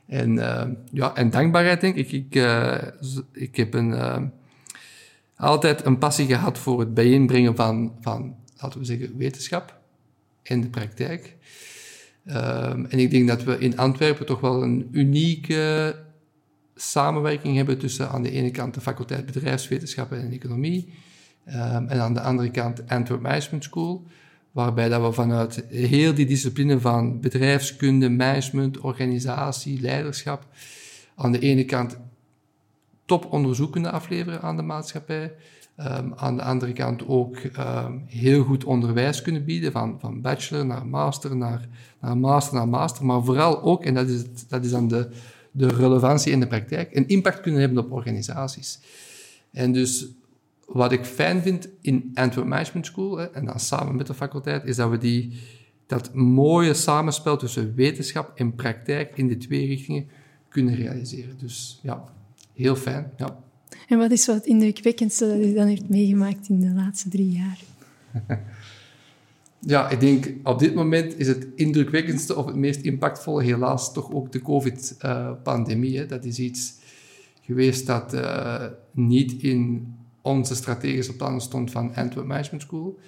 en, 0.06 0.32
uh, 0.32 0.62
ja, 0.92 1.14
en 1.14 1.30
dankbaarheid, 1.30 1.80
denk 1.80 1.96
ik. 1.96 2.12
Ik, 2.12 2.34
uh, 2.34 2.78
ik 3.32 3.56
heb 3.56 3.74
een, 3.74 3.88
uh, 3.88 4.22
altijd 5.36 5.84
een 5.84 5.98
passie 5.98 6.26
gehad 6.26 6.58
voor 6.58 6.80
het 6.80 6.94
bijeenbrengen 6.94 7.56
van, 7.56 7.96
van, 8.00 8.36
laten 8.56 8.78
we 8.78 8.84
zeggen, 8.84 9.16
wetenschap 9.16 9.78
en 10.42 10.60
de 10.60 10.68
praktijk. 10.68 11.36
Ehm, 12.24 12.84
en 12.84 12.98
ik 12.98 13.10
denk 13.10 13.28
dat 13.28 13.44
we 13.44 13.58
in 13.58 13.78
Antwerpen 13.78 14.26
toch 14.26 14.40
wel 14.40 14.62
een 14.62 14.88
unieke 14.92 15.96
samenwerking 16.74 17.56
hebben 17.56 17.78
tussen 17.78 18.10
aan 18.10 18.22
de 18.22 18.30
ene 18.30 18.50
kant 18.50 18.74
de 18.74 18.80
faculteit 18.80 19.26
bedrijfswetenschappen 19.26 20.20
en 20.20 20.32
economie 20.32 20.92
um, 21.46 21.88
en 21.88 22.00
aan 22.00 22.14
de 22.14 22.20
andere 22.20 22.50
kant 22.50 22.88
Antwerp 22.88 23.20
Management 23.20 23.64
School, 23.64 24.06
waarbij 24.56 24.88
dat 24.88 25.02
we 25.02 25.12
vanuit 25.12 25.64
heel 25.68 26.14
die 26.14 26.26
discipline 26.26 26.80
van 26.80 27.20
bedrijfskunde, 27.20 28.08
management, 28.08 28.78
organisatie, 28.78 29.80
leiderschap, 29.80 30.46
aan 31.14 31.32
de 31.32 31.38
ene 31.38 31.64
kant 31.64 31.98
toponderzoekende 33.04 33.90
afleveren 33.90 34.42
aan 34.42 34.56
de 34.56 34.62
maatschappij, 34.62 35.34
um, 35.78 36.12
aan 36.14 36.36
de 36.36 36.42
andere 36.42 36.72
kant 36.72 37.06
ook 37.06 37.36
um, 37.36 38.04
heel 38.06 38.44
goed 38.44 38.64
onderwijs 38.64 39.22
kunnen 39.22 39.44
bieden, 39.44 39.72
van, 39.72 39.96
van 40.00 40.20
bachelor 40.20 40.66
naar 40.66 40.86
master, 40.86 41.36
naar, 41.36 41.68
naar 42.00 42.18
master 42.18 42.54
naar 42.54 42.68
master, 42.68 43.04
maar 43.04 43.24
vooral 43.24 43.62
ook, 43.62 43.84
en 43.84 43.94
dat 43.94 44.08
is, 44.08 44.24
dat 44.48 44.64
is 44.64 44.70
dan 44.70 44.88
de 44.88 45.10
de 45.56 45.68
relevantie 45.68 46.32
in 46.32 46.40
de 46.40 46.46
praktijk 46.46 46.92
en 46.92 47.08
impact 47.08 47.40
kunnen 47.40 47.60
hebben 47.60 47.84
op 47.84 47.92
organisaties. 47.92 48.78
En 49.52 49.72
dus 49.72 50.06
wat 50.66 50.92
ik 50.92 51.04
fijn 51.04 51.42
vind 51.42 51.68
in 51.80 52.10
Antwerp 52.14 52.46
Management 52.46 52.86
School, 52.86 53.16
hè, 53.16 53.24
en 53.24 53.44
dan 53.44 53.60
samen 53.60 53.96
met 53.96 54.06
de 54.06 54.14
faculteit, 54.14 54.64
is 54.64 54.76
dat 54.76 54.90
we 54.90 54.98
die, 54.98 55.32
dat 55.86 56.14
mooie 56.14 56.74
samenspel 56.74 57.36
tussen 57.36 57.74
wetenschap 57.74 58.32
en 58.34 58.54
praktijk 58.54 59.16
in 59.16 59.28
de 59.28 59.36
twee 59.36 59.66
richtingen 59.66 60.08
kunnen 60.48 60.74
realiseren. 60.74 61.38
Dus 61.38 61.80
ja, 61.82 62.04
heel 62.52 62.76
fijn. 62.76 63.12
Ja. 63.16 63.38
En 63.88 63.98
wat 63.98 64.10
is 64.10 64.26
wat 64.26 64.46
indrukwekkendste 64.46 65.26
dat 65.26 65.46
u 65.46 65.54
dan 65.54 65.66
heeft 65.66 65.88
meegemaakt 65.88 66.48
in 66.48 66.60
de 66.60 66.72
laatste 66.74 67.08
drie 67.08 67.30
jaar? 67.30 67.58
Ja, 69.66 69.90
ik 69.90 70.00
denk 70.00 70.34
op 70.42 70.58
dit 70.58 70.74
moment 70.74 71.18
is 71.18 71.28
het 71.28 71.46
indrukwekkendste 71.54 72.36
of 72.36 72.46
het 72.46 72.54
meest 72.54 72.80
impactvolle 72.80 73.42
helaas 73.42 73.92
toch 73.92 74.12
ook 74.12 74.32
de 74.32 74.42
COVID-pandemie. 74.42 76.06
Dat 76.06 76.24
is 76.24 76.38
iets 76.38 76.74
geweest 77.40 77.86
dat 77.86 78.14
uh, 78.14 78.64
niet 78.92 79.42
in 79.42 79.94
onze 80.26 80.54
strategische 80.54 81.16
plannen 81.16 81.40
stond 81.40 81.70
van 81.70 81.94
Antwerp 81.94 82.26
Management 82.26 82.62
School. 82.62 82.98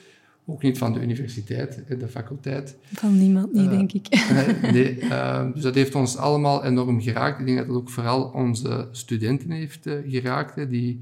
Ook 0.47 0.63
niet 0.63 0.79
van 0.79 0.93
de 0.93 1.01
universiteit, 1.01 1.85
de 1.99 2.09
faculteit. 2.09 2.77
Van 2.93 3.19
niemand 3.19 3.53
niet, 3.53 3.65
uh, 3.65 3.71
denk 3.71 3.93
ik. 3.93 4.09
nee, 4.73 5.01
uh, 5.01 5.53
dus 5.55 5.63
dat 5.63 5.75
heeft 5.75 5.95
ons 5.95 6.17
allemaal 6.17 6.65
enorm 6.65 7.01
geraakt. 7.01 7.41
Ik 7.41 7.47
denk 7.47 7.59
dat 7.59 7.67
het 7.67 7.77
ook 7.77 7.91
vooral 7.91 8.23
onze 8.23 8.89
studenten 8.91 9.51
heeft 9.51 9.89
geraakt, 10.07 10.71
die 10.71 11.01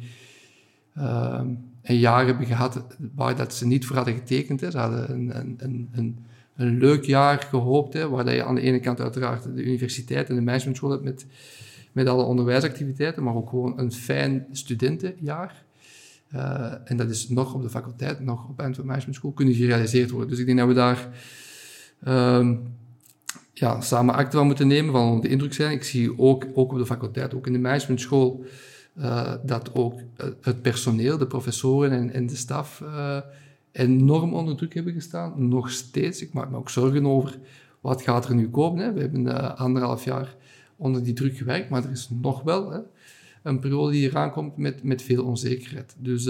een 1.83 1.99
jaar 1.99 2.27
hebben 2.27 2.47
gehad 2.47 2.87
waar 3.15 3.37
dat 3.37 3.55
ze 3.55 3.67
niet 3.67 3.87
voor 3.87 3.97
hadden 3.97 4.15
getekend. 4.15 4.61
Hè. 4.61 4.71
Ze 4.71 4.79
hadden 4.79 5.11
een, 5.11 5.39
een, 5.39 5.89
een, 5.93 6.19
een, 6.57 6.79
leuk 6.79 7.05
jaar 7.05 7.39
gehoopt, 7.39 7.93
hè, 7.93 8.09
waar 8.09 8.35
je 8.35 8.45
aan 8.45 8.55
de 8.55 8.61
ene 8.61 8.81
kant 8.81 9.01
uiteraard 9.01 9.43
de 9.43 9.65
universiteit 9.65 10.29
en 10.29 10.35
de 10.35 10.41
managementschool 10.41 10.91
hebt 10.91 11.05
met, 11.05 11.27
met 11.93 12.09
alle 12.09 12.23
onderwijsactiviteiten, 12.23 13.23
maar 13.23 13.35
ook 13.35 13.49
gewoon 13.49 13.79
een 13.79 13.93
fijn 13.93 14.47
studentenjaar. 14.53 15.65
Uh, 16.37 16.73
en 16.85 16.97
dat 16.97 17.11
is 17.11 17.29
nog 17.29 17.55
op 17.55 17.63
de 17.63 17.71
faculteit, 17.71 18.21
nog 18.21 18.49
op 18.49 18.61
Antwerp 18.61 18.87
Management 18.87 19.17
School, 19.17 19.33
kunnen 19.33 19.55
gerealiseerd 19.55 20.11
worden. 20.11 20.29
Dus 20.29 20.39
ik 20.39 20.47
denk 20.47 20.59
dat 20.59 20.69
we 20.69 20.75
daar 20.75 21.09
um, 22.39 22.63
ja, 23.53 23.81
samen 23.81 24.15
acte 24.15 24.37
van 24.37 24.47
moeten 24.47 24.67
nemen, 24.67 24.93
van 24.93 25.21
de 25.21 25.29
indruk 25.29 25.55
zijn. 25.55 25.73
Ik 25.73 25.85
zie 25.85 26.19
ook, 26.19 26.47
ook 26.55 26.73
op 26.73 26.79
de 26.79 26.87
faculteit, 26.87 27.35
ook 27.35 27.47
in 27.47 27.53
de 27.53 27.59
managementschool, 27.59 28.45
uh, 28.99 29.35
dat 29.43 29.75
ook 29.75 30.01
eh, 30.17 30.27
het 30.41 30.63
personeel, 30.63 31.19
de 31.19 31.27
professoren 31.27 32.13
en, 32.13 32.27
de 32.27 32.37
staf 32.37 32.83
enorm 33.73 34.35
onder 34.35 34.57
druk 34.57 34.75
hebben 34.75 34.93
gestaan. 34.93 35.49
Nog 35.49 35.71
steeds. 35.71 36.23
Ik 36.23 36.33
maak 36.33 36.51
me 36.51 36.57
ook 36.57 36.71
zorgen 36.71 37.07
over 37.07 37.39
wat 37.81 38.03
gaat 38.03 38.29
er 38.29 38.35
nu 38.35 38.51
komen. 38.51 38.85
Hè. 38.85 38.93
We 38.93 39.01
hebben 39.01 39.57
anderhalf 39.57 40.05
jaar 40.05 40.37
onder 40.77 41.05
die 41.05 41.15
druk 41.15 41.37
gewerkt, 41.37 41.71
maar 41.71 41.85
er 41.85 41.91
is 41.91 42.09
nog 42.23 42.43
wel 42.43 42.71
hè, 42.71 42.81
een 43.47 43.61
periode 43.61 43.93
die 43.93 44.09
eraan 44.09 44.31
komt 44.31 44.57
met, 44.57 44.83
met 44.83 45.03
veel 45.03 45.25
onzekerheid. 45.25 45.95
Dus 45.99 46.25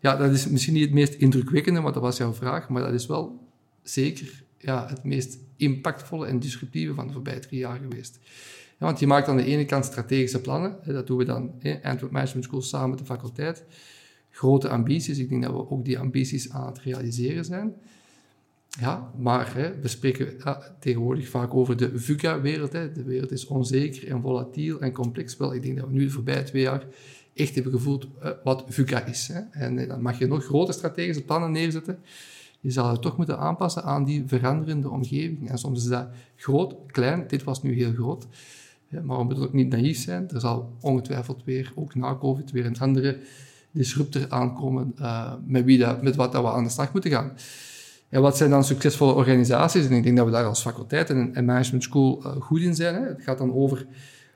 ja, 0.00 0.16
dat 0.16 0.32
is 0.32 0.48
misschien 0.48 0.74
niet 0.74 0.84
het 0.84 0.92
meest 0.92 1.14
indrukwekkende, 1.14 1.80
want 1.80 1.94
dat 1.94 2.02
was 2.02 2.16
jouw 2.16 2.32
vraag, 2.32 2.68
maar 2.68 2.82
dat 2.82 2.92
is 2.92 3.06
wel 3.06 3.38
zeker 3.82 4.42
ja, 4.58 4.88
het 4.88 5.04
meest 5.04 5.38
impactvolle 5.56 6.26
en 6.26 6.38
disruptieve 6.38 6.94
van 6.94 7.06
de 7.06 7.12
voorbije 7.12 7.38
drie 7.38 7.58
jaar 7.58 7.78
geweest. 7.78 8.18
Want 8.78 8.98
je 8.98 9.06
maakt 9.06 9.28
aan 9.28 9.36
de 9.36 9.44
ene 9.44 9.64
kant 9.64 9.84
strategische 9.84 10.40
plannen. 10.40 10.76
Dat 10.84 11.06
doen 11.06 11.18
we 11.18 11.24
dan, 11.24 11.52
Antwerp 11.82 12.12
Management 12.12 12.44
School, 12.44 12.62
samen 12.62 12.90
met 12.90 12.98
de 12.98 13.04
faculteit. 13.04 13.64
Grote 14.30 14.68
ambities. 14.68 15.18
Ik 15.18 15.28
denk 15.28 15.42
dat 15.42 15.52
we 15.52 15.70
ook 15.70 15.84
die 15.84 15.98
ambities 15.98 16.50
aan 16.50 16.66
het 16.66 16.78
realiseren 16.78 17.44
zijn. 17.44 17.74
Ja, 18.68 19.10
maar 19.16 19.54
hè, 19.54 19.80
we 19.80 19.88
spreken 19.88 20.36
tegenwoordig 20.78 21.28
vaak 21.28 21.54
over 21.54 21.76
de 21.76 21.98
VUCA-wereld. 21.98 22.72
De 22.72 23.02
wereld 23.04 23.30
is 23.30 23.46
onzeker 23.46 24.08
en 24.08 24.20
volatiel 24.20 24.80
en 24.80 24.92
complex. 24.92 25.36
Wel, 25.36 25.54
ik 25.54 25.62
denk 25.62 25.76
dat 25.76 25.86
we 25.86 25.92
nu 25.92 26.04
de 26.04 26.10
voorbije 26.10 26.42
twee 26.42 26.62
jaar 26.62 26.86
echt 27.34 27.54
hebben 27.54 27.72
gevoeld 27.72 28.06
uh, 28.22 28.30
wat 28.44 28.64
VUCA 28.68 29.04
is. 29.04 29.28
Hè. 29.32 29.40
En 29.50 29.78
uh, 29.78 29.88
dan 29.88 30.02
mag 30.02 30.18
je 30.18 30.26
nog 30.26 30.44
grote 30.44 30.72
strategische 30.72 31.24
plannen 31.24 31.52
neerzetten. 31.52 31.98
Je 32.60 32.70
zal 32.70 32.90
het 32.90 33.02
toch 33.02 33.16
moeten 33.16 33.38
aanpassen 33.38 33.84
aan 33.84 34.04
die 34.04 34.24
veranderende 34.26 34.90
omgeving. 34.90 35.50
En 35.50 35.58
soms 35.58 35.78
is 35.78 35.88
dat 35.88 36.08
groot, 36.36 36.74
klein. 36.86 37.24
Dit 37.28 37.44
was 37.44 37.62
nu 37.62 37.74
heel 37.74 37.92
groot. 37.92 38.26
Maar 39.02 39.18
we 39.18 39.24
moeten 39.24 39.44
ook 39.44 39.52
niet 39.52 39.68
naïef 39.68 39.98
zijn. 39.98 40.30
Er 40.30 40.40
zal 40.40 40.72
ongetwijfeld 40.80 41.42
weer, 41.44 41.72
ook 41.74 41.94
na 41.94 42.16
COVID, 42.16 42.50
weer 42.50 42.66
een 42.66 42.78
andere 42.78 43.18
disruptor 43.70 44.28
aankomen 44.28 44.94
uh, 45.00 45.32
met, 45.46 45.64
wie 45.64 45.78
dat, 45.78 46.02
met 46.02 46.16
wat 46.16 46.32
dat 46.32 46.42
we 46.42 46.50
aan 46.50 46.64
de 46.64 46.70
slag 46.70 46.92
moeten 46.92 47.10
gaan. 47.10 47.32
En 48.08 48.20
wat 48.20 48.36
zijn 48.36 48.50
dan 48.50 48.64
succesvolle 48.64 49.12
organisaties? 49.12 49.86
En 49.86 49.92
ik 49.92 50.02
denk 50.02 50.16
dat 50.16 50.26
we 50.26 50.32
daar 50.32 50.44
als 50.44 50.62
faculteit 50.62 51.10
en, 51.10 51.34
en 51.34 51.44
management 51.44 51.82
school 51.82 52.22
uh, 52.24 52.42
goed 52.42 52.60
in 52.60 52.74
zijn. 52.74 52.94
Hè. 52.94 53.00
Het 53.00 53.22
gaat 53.22 53.38
dan 53.38 53.54
over, 53.54 53.86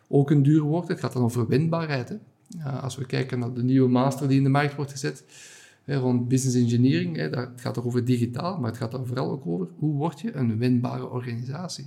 ook 0.08 0.30
een 0.30 0.42
duur 0.42 0.60
woord, 0.60 0.88
het 0.88 1.00
gaat 1.00 1.12
dan 1.12 1.22
over 1.22 1.48
wendbaarheid. 1.48 2.08
Hè. 2.08 2.16
Uh, 2.58 2.82
als 2.82 2.96
we 2.96 3.06
kijken 3.06 3.38
naar 3.38 3.52
de 3.52 3.62
nieuwe 3.62 3.88
master 3.88 4.28
die 4.28 4.36
in 4.36 4.42
de 4.42 4.50
markt 4.50 4.74
wordt 4.74 4.90
gezet, 4.90 5.24
hè, 5.84 5.96
rond 5.96 6.28
business 6.28 6.56
engineering, 6.56 7.16
hè, 7.16 7.28
het 7.28 7.60
gaat 7.60 7.76
er 7.76 7.86
over 7.86 8.04
digitaal, 8.04 8.58
maar 8.58 8.70
het 8.70 8.78
gaat 8.78 8.90
dan 8.90 9.06
vooral 9.06 9.30
ook 9.30 9.46
over 9.46 9.68
hoe 9.78 9.94
word 9.94 10.20
je 10.20 10.32
een 10.32 10.58
wendbare 10.58 11.10
organisatie. 11.10 11.86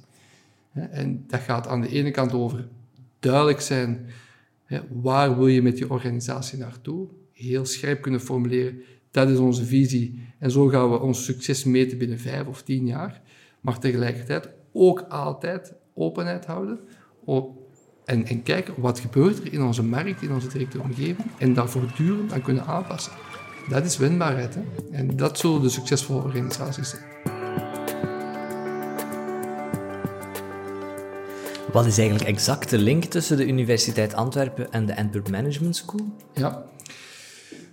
En 0.73 1.23
dat 1.27 1.39
gaat 1.39 1.67
aan 1.67 1.81
de 1.81 1.89
ene 1.89 2.11
kant 2.11 2.33
over 2.33 2.67
duidelijk 3.19 3.61
zijn, 3.61 4.05
waar 5.01 5.37
wil 5.37 5.47
je 5.47 5.61
met 5.61 5.77
je 5.77 5.89
organisatie 5.89 6.57
naartoe? 6.57 7.07
Heel 7.33 7.65
scherp 7.65 8.01
kunnen 8.01 8.19
formuleren, 8.21 8.81
dat 9.15 9.29
is 9.29 9.37
onze 9.37 9.65
visie 9.65 10.19
en 10.39 10.51
zo 10.51 10.67
gaan 10.67 10.91
we 10.91 10.99
ons 10.99 11.23
succes 11.23 11.63
meten 11.63 11.97
binnen 11.97 12.19
vijf 12.19 12.47
of 12.47 12.61
tien 12.61 12.85
jaar. 12.85 13.21
Maar 13.61 13.79
tegelijkertijd 13.79 14.49
ook 14.73 15.05
altijd 15.09 15.73
openheid 15.93 16.45
houden 16.45 16.79
en, 18.05 18.25
en 18.25 18.43
kijken 18.43 18.73
wat 18.77 18.99
gebeurt 18.99 19.37
er 19.37 19.53
in 19.53 19.63
onze 19.63 19.83
markt, 19.83 20.21
in 20.21 20.33
onze 20.33 20.47
directe 20.47 20.81
omgeving 20.81 21.27
en 21.37 21.53
daar 21.53 21.69
voortdurend 21.69 22.33
aan 22.33 22.41
kunnen 22.41 22.65
aanpassen. 22.65 23.11
Dat 23.69 23.85
is 23.85 23.97
wendbaarheid. 23.97 24.55
Hè? 24.55 24.61
En 24.91 25.15
dat 25.15 25.37
zullen 25.37 25.61
de 25.61 25.69
succesvolle 25.69 26.23
organisaties 26.23 26.89
zijn. 26.89 27.03
Wat 31.71 31.85
is 31.85 31.97
eigenlijk 31.97 32.29
exact 32.29 32.69
de 32.69 32.77
link 32.77 33.03
tussen 33.03 33.37
de 33.37 33.47
Universiteit 33.47 34.13
Antwerpen 34.13 34.71
en 34.71 34.85
de 34.85 34.97
Antwerp 34.97 35.29
Management 35.29 35.75
School? 35.75 36.05
Ja, 36.33 36.65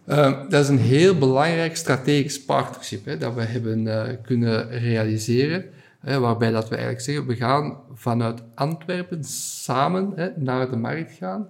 uh, 0.07 0.41
dat 0.49 0.63
is 0.63 0.69
een 0.69 0.79
heel 0.79 1.19
belangrijk 1.19 1.77
strategisch 1.77 2.45
partnership 2.45 3.05
hè, 3.05 3.19
dat 3.19 3.35
we 3.35 3.43
hebben 3.43 3.87
uh, 3.87 4.03
kunnen 4.23 4.69
realiseren. 4.69 5.65
Hè, 6.01 6.19
waarbij 6.19 6.51
dat 6.51 6.69
we 6.69 6.75
eigenlijk 6.75 7.05
zeggen, 7.05 7.27
we 7.27 7.37
gaan 7.37 7.77
vanuit 7.95 8.43
Antwerpen 8.55 9.25
samen 9.25 10.13
hè, 10.17 10.29
naar 10.37 10.71
de 10.71 10.77
markt 10.77 11.13
gaan. 11.13 11.49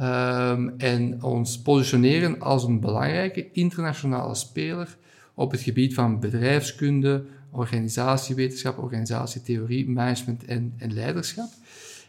Um, 0.00 0.74
en 0.78 1.22
ons 1.22 1.58
positioneren 1.58 2.40
als 2.40 2.64
een 2.64 2.80
belangrijke 2.80 3.50
internationale 3.52 4.34
speler 4.34 4.96
op 5.34 5.50
het 5.50 5.60
gebied 5.60 5.94
van 5.94 6.20
bedrijfskunde, 6.20 7.24
organisatiewetenschap, 7.50 8.78
organisatietheorie, 8.78 9.88
management 9.88 10.44
en, 10.44 10.74
en 10.78 10.94
leiderschap. 10.94 11.48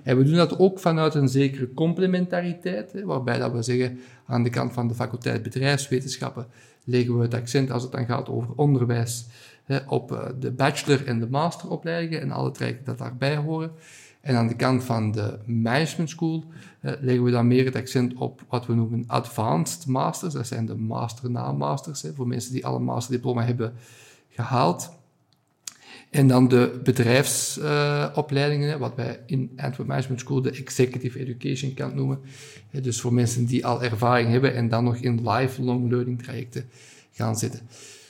En 0.05 0.17
we 0.17 0.23
doen 0.23 0.35
dat 0.35 0.59
ook 0.59 0.79
vanuit 0.79 1.15
een 1.15 1.29
zekere 1.29 1.73
complementariteit, 1.73 3.03
waarbij 3.03 3.37
dat 3.37 3.51
we 3.51 3.61
zeggen, 3.61 3.99
aan 4.25 4.43
de 4.43 4.49
kant 4.49 4.73
van 4.73 4.87
de 4.87 4.93
faculteit 4.93 5.43
bedrijfswetenschappen 5.43 6.47
leggen 6.83 7.17
we 7.17 7.23
het 7.23 7.33
accent 7.33 7.71
als 7.71 7.83
het 7.83 7.91
dan 7.91 8.05
gaat 8.05 8.29
over 8.29 8.53
onderwijs 8.55 9.25
hè, 9.63 9.77
op 9.87 10.11
uh, 10.11 10.25
de 10.39 10.51
bachelor- 10.51 11.07
en 11.07 11.19
de 11.19 11.29
masteropleidingen 11.29 12.21
en 12.21 12.31
alle 12.31 12.51
trajecten 12.51 12.85
dat 12.85 12.97
daarbij 12.97 13.35
horen. 13.35 13.71
En 14.21 14.35
aan 14.35 14.47
de 14.47 14.55
kant 14.55 14.83
van 14.83 15.11
de 15.11 15.39
management 15.45 16.09
school 16.09 16.43
eh, 16.79 16.93
leggen 16.99 17.23
we 17.23 17.31
dan 17.31 17.47
meer 17.47 17.65
het 17.65 17.75
accent 17.75 18.13
op 18.13 18.41
wat 18.49 18.65
we 18.65 18.73
noemen 18.73 19.03
advanced 19.07 19.85
masters. 19.85 20.33
Dat 20.33 20.47
zijn 20.47 20.65
de 20.65 20.75
master 20.75 21.31
na 21.31 21.51
masters, 21.51 22.01
hè, 22.01 22.13
voor 22.13 22.27
mensen 22.27 22.53
die 22.53 22.65
al 22.65 22.75
een 22.75 22.83
masterdiploma 22.83 23.43
hebben 23.43 23.73
gehaald. 24.29 24.94
En 26.15 26.27
dan 26.27 26.47
de 26.47 26.79
bedrijfsopleidingen, 26.83 28.79
wat 28.79 28.95
wij 28.95 29.19
in 29.25 29.51
Antwerp 29.55 29.87
Management 29.87 30.19
School 30.19 30.41
de 30.41 30.51
Executive 30.51 31.19
Education 31.19 31.73
kan 31.73 31.95
noemen. 31.95 32.19
dus 32.71 33.01
voor 33.01 33.13
mensen 33.13 33.45
die 33.45 33.65
al 33.65 33.83
ervaring 33.83 34.29
hebben 34.29 34.53
en 34.53 34.69
dan 34.69 34.83
nog 34.83 34.95
in 34.95 35.29
lifelong 35.29 35.89
learning 35.89 36.23
trajecten 36.23 36.69
gaan 37.11 37.37
zitten. 37.37 37.59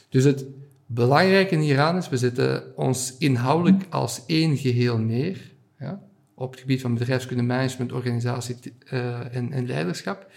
Dus 0.10 0.24
het 0.24 0.46
belangrijke 0.86 1.58
hieraan 1.58 1.98
is, 1.98 2.10
we 2.10 2.18
zetten 2.18 2.76
ons 2.76 3.16
inhoudelijk 3.20 3.86
als 3.90 4.22
één 4.26 4.58
geheel 4.58 4.98
neer. 4.98 5.52
Ja, 5.80 6.02
op 6.34 6.52
het 6.52 6.60
gebied 6.60 6.82
van 6.82 6.94
bedrijfskunde, 6.94 7.44
management, 7.44 7.92
organisatie 7.92 8.56
uh, 8.94 9.36
en, 9.36 9.52
en 9.52 9.66
leiderschap. 9.66 10.32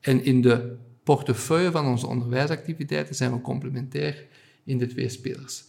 En 0.00 0.24
in 0.24 0.40
de 0.40 0.76
portefeuille 1.02 1.70
van 1.70 1.86
onze 1.86 2.06
onderwijsactiviteiten 2.06 3.14
zijn 3.14 3.32
we 3.32 3.40
complementair 3.40 4.26
in 4.64 4.78
de 4.78 4.86
twee 4.86 5.08
spelers. 5.08 5.64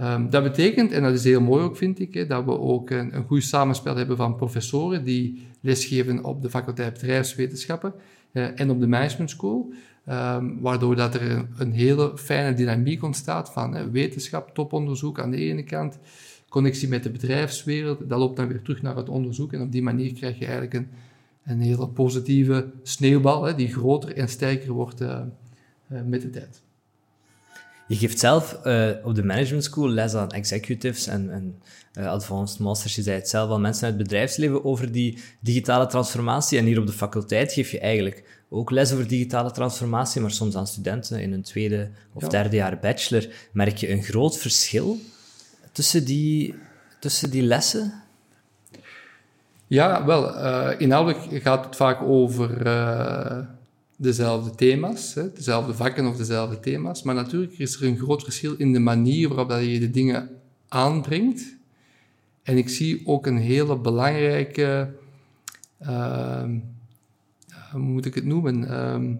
Um, 0.00 0.30
dat 0.30 0.42
betekent, 0.42 0.92
en 0.92 1.02
dat 1.02 1.12
is 1.12 1.24
heel 1.24 1.40
mooi 1.40 1.64
ook, 1.64 1.76
vind 1.76 2.00
ik, 2.00 2.14
hè, 2.14 2.26
dat 2.26 2.44
we 2.44 2.58
ook 2.58 2.90
een, 2.90 3.16
een 3.16 3.24
goed 3.24 3.42
samenspel 3.42 3.96
hebben 3.96 4.16
van 4.16 4.36
professoren 4.36 5.04
die 5.04 5.46
lesgeven 5.60 6.24
op 6.24 6.42
de 6.42 6.50
faculteit 6.50 6.92
bedrijfswetenschappen 6.92 7.94
uh, 8.32 8.60
en 8.60 8.70
op 8.70 8.80
de 8.80 8.86
management 8.86 9.30
school. 9.30 9.72
Um, 10.08 10.60
waardoor 10.60 10.96
dat 10.96 11.14
er 11.14 11.46
een, 11.58 11.72
hele 11.72 12.12
fijne 12.18 12.54
dynamiek 12.54 13.02
ontstaat 13.02 13.52
van 13.52 13.90
wetenschap, 13.90 14.54
toponderzoek 14.54 15.20
aan 15.20 15.30
de 15.30 15.36
ene 15.36 15.62
kant, 15.62 15.98
connectie 16.48 16.88
met 16.88 17.02
de 17.02 17.10
bedrijfswereld, 17.10 18.08
dat 18.08 18.18
loopt 18.18 18.36
dan 18.36 18.48
weer 18.48 18.62
terug 18.62 18.82
naar 18.82 18.96
het 18.96 19.08
onderzoek 19.08 19.52
en 19.52 19.60
op 19.60 19.72
die 19.72 19.82
manier 19.82 20.12
krijg 20.12 20.38
je 20.38 20.44
eigenlijk 20.44 20.74
een, 20.74 20.88
een 21.44 21.60
hele 21.60 21.88
positieve 21.88 22.70
sneeuwbal 22.82 23.44
hè, 23.44 23.54
die 23.54 23.72
groter 23.72 24.16
en 24.16 24.28
sterker 24.28 24.72
wordt 24.72 25.00
uh, 25.00 25.20
uh, 25.92 26.00
met 26.06 26.22
de 26.22 26.30
tijd. 26.30 26.63
Je 27.86 27.96
geeft 27.96 28.18
zelf 28.18 28.58
uh, 28.64 28.90
op 29.02 29.14
de 29.14 29.24
management 29.24 29.64
school 29.64 29.88
les 29.88 30.14
aan 30.14 30.30
executives 30.30 31.06
en, 31.06 31.30
en 31.30 31.62
uh, 31.98 32.06
advanced 32.06 32.58
masters. 32.58 32.94
Je 32.94 33.02
zei 33.02 33.16
het 33.16 33.28
zelf 33.28 33.50
aan 33.50 33.60
mensen 33.60 33.84
uit 33.84 33.94
het 33.94 34.02
bedrijfsleven 34.02 34.64
over 34.64 34.92
die 34.92 35.18
digitale 35.40 35.86
transformatie. 35.86 36.58
En 36.58 36.64
hier 36.64 36.78
op 36.78 36.86
de 36.86 36.92
faculteit 36.92 37.52
geef 37.52 37.70
je 37.70 37.78
eigenlijk 37.78 38.44
ook 38.48 38.70
les 38.70 38.92
over 38.92 39.08
digitale 39.08 39.50
transformatie, 39.50 40.20
maar 40.20 40.30
soms 40.30 40.56
aan 40.56 40.66
studenten 40.66 41.20
in 41.20 41.32
een 41.32 41.42
tweede 41.42 41.90
of 42.12 42.22
ja. 42.22 42.28
derde 42.28 42.56
jaar 42.56 42.78
bachelor. 42.78 43.28
Merk 43.52 43.76
je 43.76 43.90
een 43.90 44.02
groot 44.02 44.38
verschil 44.38 44.98
tussen 45.72 46.04
die, 46.04 46.54
tussen 47.00 47.30
die 47.30 47.42
lessen? 47.42 47.92
Ja, 49.66 50.04
wel. 50.04 50.36
Uh, 50.36 50.70
inhoudelijk 50.78 51.42
gaat 51.42 51.64
het 51.64 51.76
vaak 51.76 52.02
over 52.02 52.66
dezelfde 53.96 54.54
thema's, 54.54 55.14
hè, 55.14 55.32
dezelfde 55.32 55.74
vakken 55.74 56.06
of 56.06 56.16
dezelfde 56.16 56.60
thema's. 56.60 57.02
Maar 57.02 57.14
natuurlijk 57.14 57.58
is 57.58 57.74
er 57.74 57.86
een 57.86 57.98
groot 57.98 58.22
verschil 58.22 58.54
in 58.56 58.72
de 58.72 58.78
manier 58.78 59.28
waarop 59.28 59.48
dat 59.48 59.64
je 59.64 59.80
de 59.80 59.90
dingen 59.90 60.28
aanbrengt. 60.68 61.56
En 62.42 62.56
ik 62.56 62.68
zie 62.68 63.02
ook 63.04 63.26
een 63.26 63.38
hele 63.38 63.78
belangrijke, 63.78 64.94
uh, 65.82 66.44
hoe 67.72 67.80
moet 67.80 68.06
ik 68.06 68.14
het 68.14 68.24
noemen, 68.24 68.62
uh, 68.62 69.16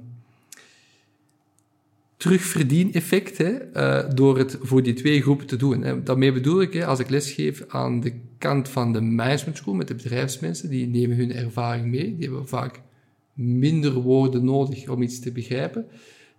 terugverdien-effect 2.16 3.40
uh, 3.40 4.02
door 4.14 4.38
het 4.38 4.58
voor 4.60 4.82
die 4.82 4.94
twee 4.94 5.22
groepen 5.22 5.46
te 5.46 5.56
doen. 5.56 5.82
Hè. 5.82 6.02
Daarmee 6.02 6.32
bedoel 6.32 6.60
ik, 6.60 6.72
hè, 6.72 6.86
als 6.86 6.98
ik 6.98 7.08
lesgeef 7.10 7.64
aan 7.68 8.00
de 8.00 8.12
kant 8.38 8.68
van 8.68 8.92
de 8.92 9.00
management 9.00 9.56
school 9.56 9.74
met 9.74 9.88
de 9.88 9.94
bedrijfsmensen, 9.94 10.68
die 10.68 10.86
nemen 10.86 11.16
hun 11.16 11.32
ervaring 11.32 11.86
mee, 11.86 12.16
die 12.16 12.24
hebben 12.24 12.48
vaak 12.48 12.80
minder 13.34 13.92
woorden 13.92 14.44
nodig 14.44 14.88
om 14.88 15.02
iets 15.02 15.20
te 15.20 15.32
begrijpen. 15.32 15.86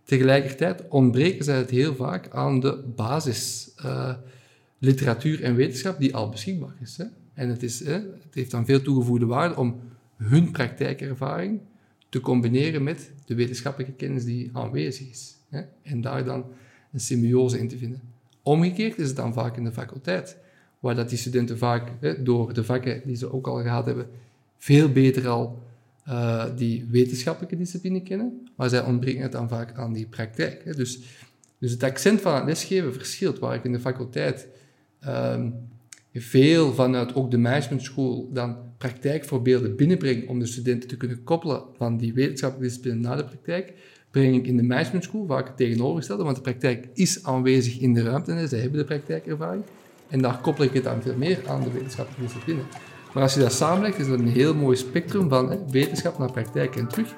Tegelijkertijd 0.04 0.88
ontbreken 0.90 1.46
zij 1.46 1.58
het 1.58 1.70
heel 1.70 1.96
vaak 1.96 2.30
aan 2.30 2.60
de 2.60 2.84
basis 2.96 3.72
uh, 3.86 4.14
literatuur 4.78 5.44
en 5.44 5.56
wetenschap 5.56 6.00
die 6.00 6.16
al 6.16 6.30
beschikbaar 6.30 6.76
is. 6.82 6.98
Hè. 6.98 7.06
En 7.34 7.50
het, 7.50 7.64
is, 7.64 7.80
het 7.80 8.34
heeft 8.34 8.52
dan 8.52 8.66
veel 8.66 8.82
toegevoegde 8.82 9.26
waarde 9.26 9.56
om 9.56 9.80
hun 10.18 10.52
praktijkervaring 10.52 11.60
te 12.10 12.20
combineren 12.20 12.84
met 12.84 13.12
de 13.26 13.36
wetenschappelijke 13.36 13.96
kennis 13.96 14.26
die 14.26 14.50
aanwezig 14.54 15.10
is. 15.10 15.36
Hè. 15.50 15.62
En 15.82 16.02
daar 16.02 16.26
dan 16.26 16.46
een 16.92 17.00
symbiose 17.00 17.60
in 17.60 17.68
te 17.68 17.78
vinden. 17.78 18.02
Omgekeerd 18.44 18.98
is 18.98 19.08
het 19.08 19.16
dan 19.16 19.34
vaak 19.34 19.58
in 19.58 19.64
de 19.64 19.72
faculteit, 19.72 20.38
waar 20.80 20.96
dat 20.96 21.10
die 21.10 21.18
studenten 21.18 21.58
vaak 21.58 21.92
door 22.26 22.54
de 22.54 22.64
vakken 22.64 23.02
die 23.06 23.16
ze 23.16 23.34
ook 23.34 23.48
al 23.48 23.62
gehad 23.62 23.86
hebben, 23.86 24.08
veel 24.58 24.92
beter 24.92 25.28
al 25.28 25.64
uh, 26.10 26.46
die 26.56 26.88
wetenschappelijke 26.90 27.58
discipline 27.58 28.02
kennen, 28.02 28.48
maar 28.56 28.70
zij 28.70 28.84
ontbreken 28.84 29.22
het 29.22 29.32
dan 29.32 29.50
vaak 29.50 29.74
aan 29.78 29.94
die 29.94 30.08
praktijk. 30.08 30.62
Hè. 30.66 30.74
Dus, 30.74 31.00
dus 31.60 31.72
het 31.72 31.84
accent 31.84 32.22
van 32.22 32.36
het 32.36 32.46
lesgeven 32.46 32.94
verschilt, 32.94 33.40
waar 33.40 33.56
ik 33.56 33.64
in 33.64 33.72
de 33.72 33.80
faculteit 33.80 34.48
um, 35.08 35.54
veel 36.14 36.74
vanuit 36.74 37.16
ook 37.16 37.32
de 37.32 37.38
management 37.38 37.84
school 37.84 38.30
dan 38.34 38.58
praktijkvoorbeelden 38.78 39.76
binnenbreng 39.76 40.28
om 40.28 40.40
de 40.40 40.46
studenten 40.46 40.90
te 40.90 40.98
kunnen 40.98 41.24
koppelen 41.24 41.64
van 41.78 41.98
die 41.98 42.14
wetenschappelijke 42.14 42.76
discipline 42.76 43.08
naar 43.08 43.18
de 43.18 43.26
praktijk, 43.26 43.74
breng 44.12 44.36
ik 44.36 44.48
in 44.48 44.58
de 44.58 44.64
management 44.64 45.04
school 45.04 45.26
vaak 45.26 45.48
het 45.48 45.58
tegenovergestelde, 45.58 46.24
want 46.24 46.36
de 46.36 46.42
praktijk 46.42 46.88
is 46.94 47.24
aanwezig 47.24 47.80
in 47.80 47.94
de 47.94 48.04
ruimte 48.04 48.32
en 48.32 48.50
zij 48.50 48.60
hebben 48.60 48.80
de 48.80 48.86
praktijkervaring. 48.86 49.64
En 50.08 50.22
daar 50.22 50.42
koppel 50.42 50.64
ik 50.64 50.74
het 50.74 50.84
dan 50.84 51.02
veel 51.02 51.18
meer 51.18 51.40
aan 51.48 51.64
de 51.64 51.72
wetenschappelijke 51.72 52.24
discipline. 52.24 52.62
Maar 53.16 53.24
als 53.24 53.34
je 53.34 53.40
dat 53.40 53.54
samenlegt, 53.54 54.00
is 54.00 54.08
dat 54.08 54.20
een 54.20 54.28
heel 54.28 54.56
mooi 54.56 54.78
spectrum 54.78 55.30
van 55.30 55.50
hè, 55.50 55.58
wetenschap 55.70 56.18
naar 56.18 56.32
praktijk 56.32 56.76
en 56.76 56.88
terug. 56.88 57.14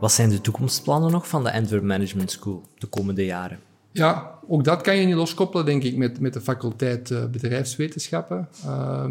Wat 0.00 0.12
zijn 0.12 0.30
de 0.30 0.40
toekomstplannen 0.40 1.10
nog 1.10 1.28
van 1.28 1.44
de 1.44 1.52
Antwerp 1.52 1.82
Management 1.82 2.30
School 2.30 2.62
de 2.78 2.86
komende 2.86 3.24
jaren? 3.24 3.58
Ja, 3.92 4.38
ook 4.48 4.64
dat 4.64 4.80
kan 4.80 4.96
je 4.96 5.06
niet 5.06 5.14
loskoppelen, 5.14 5.66
denk 5.66 5.82
ik, 5.82 5.96
met, 5.96 6.20
met 6.20 6.32
de 6.32 6.40
faculteit 6.40 7.10
uh, 7.10 7.24
bedrijfswetenschappen. 7.24 8.48
Uh, 8.66 9.04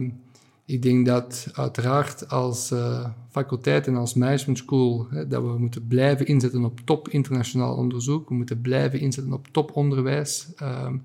ik 0.66 0.82
denk 0.82 1.06
dat 1.06 1.48
uiteraard 1.54 2.30
als 2.30 2.72
uh, 2.72 3.10
faculteit 3.30 3.88
en 3.88 3.96
als 3.96 4.14
management 4.14 4.58
school 4.58 5.08
hè, 5.10 5.28
dat 5.28 5.44
we 5.44 5.58
moeten 5.58 5.88
blijven 5.88 6.26
inzetten 6.26 6.66
op 6.66 6.80
top 6.86 7.10
internationaal 7.10 7.76
onderzoek. 7.76 8.30
We 8.30 8.36
moeten 8.36 8.62
blijven 8.62 9.00
inzetten 9.00 9.34
op 9.34 9.48
toponderwijs. 9.52 10.48
Um, 10.62 11.04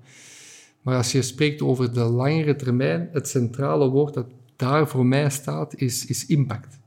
maar 0.81 0.95
als 0.95 1.11
je 1.11 1.21
spreekt 1.21 1.61
over 1.61 1.93
de 1.93 2.03
langere 2.03 2.55
termijn, 2.55 3.09
het 3.11 3.27
centrale 3.27 3.89
woord 3.89 4.13
dat 4.13 4.27
daar 4.55 4.87
voor 4.87 5.05
mij 5.05 5.29
staat, 5.29 5.75
is, 5.75 6.05
is 6.05 6.25
impact. 6.25 6.79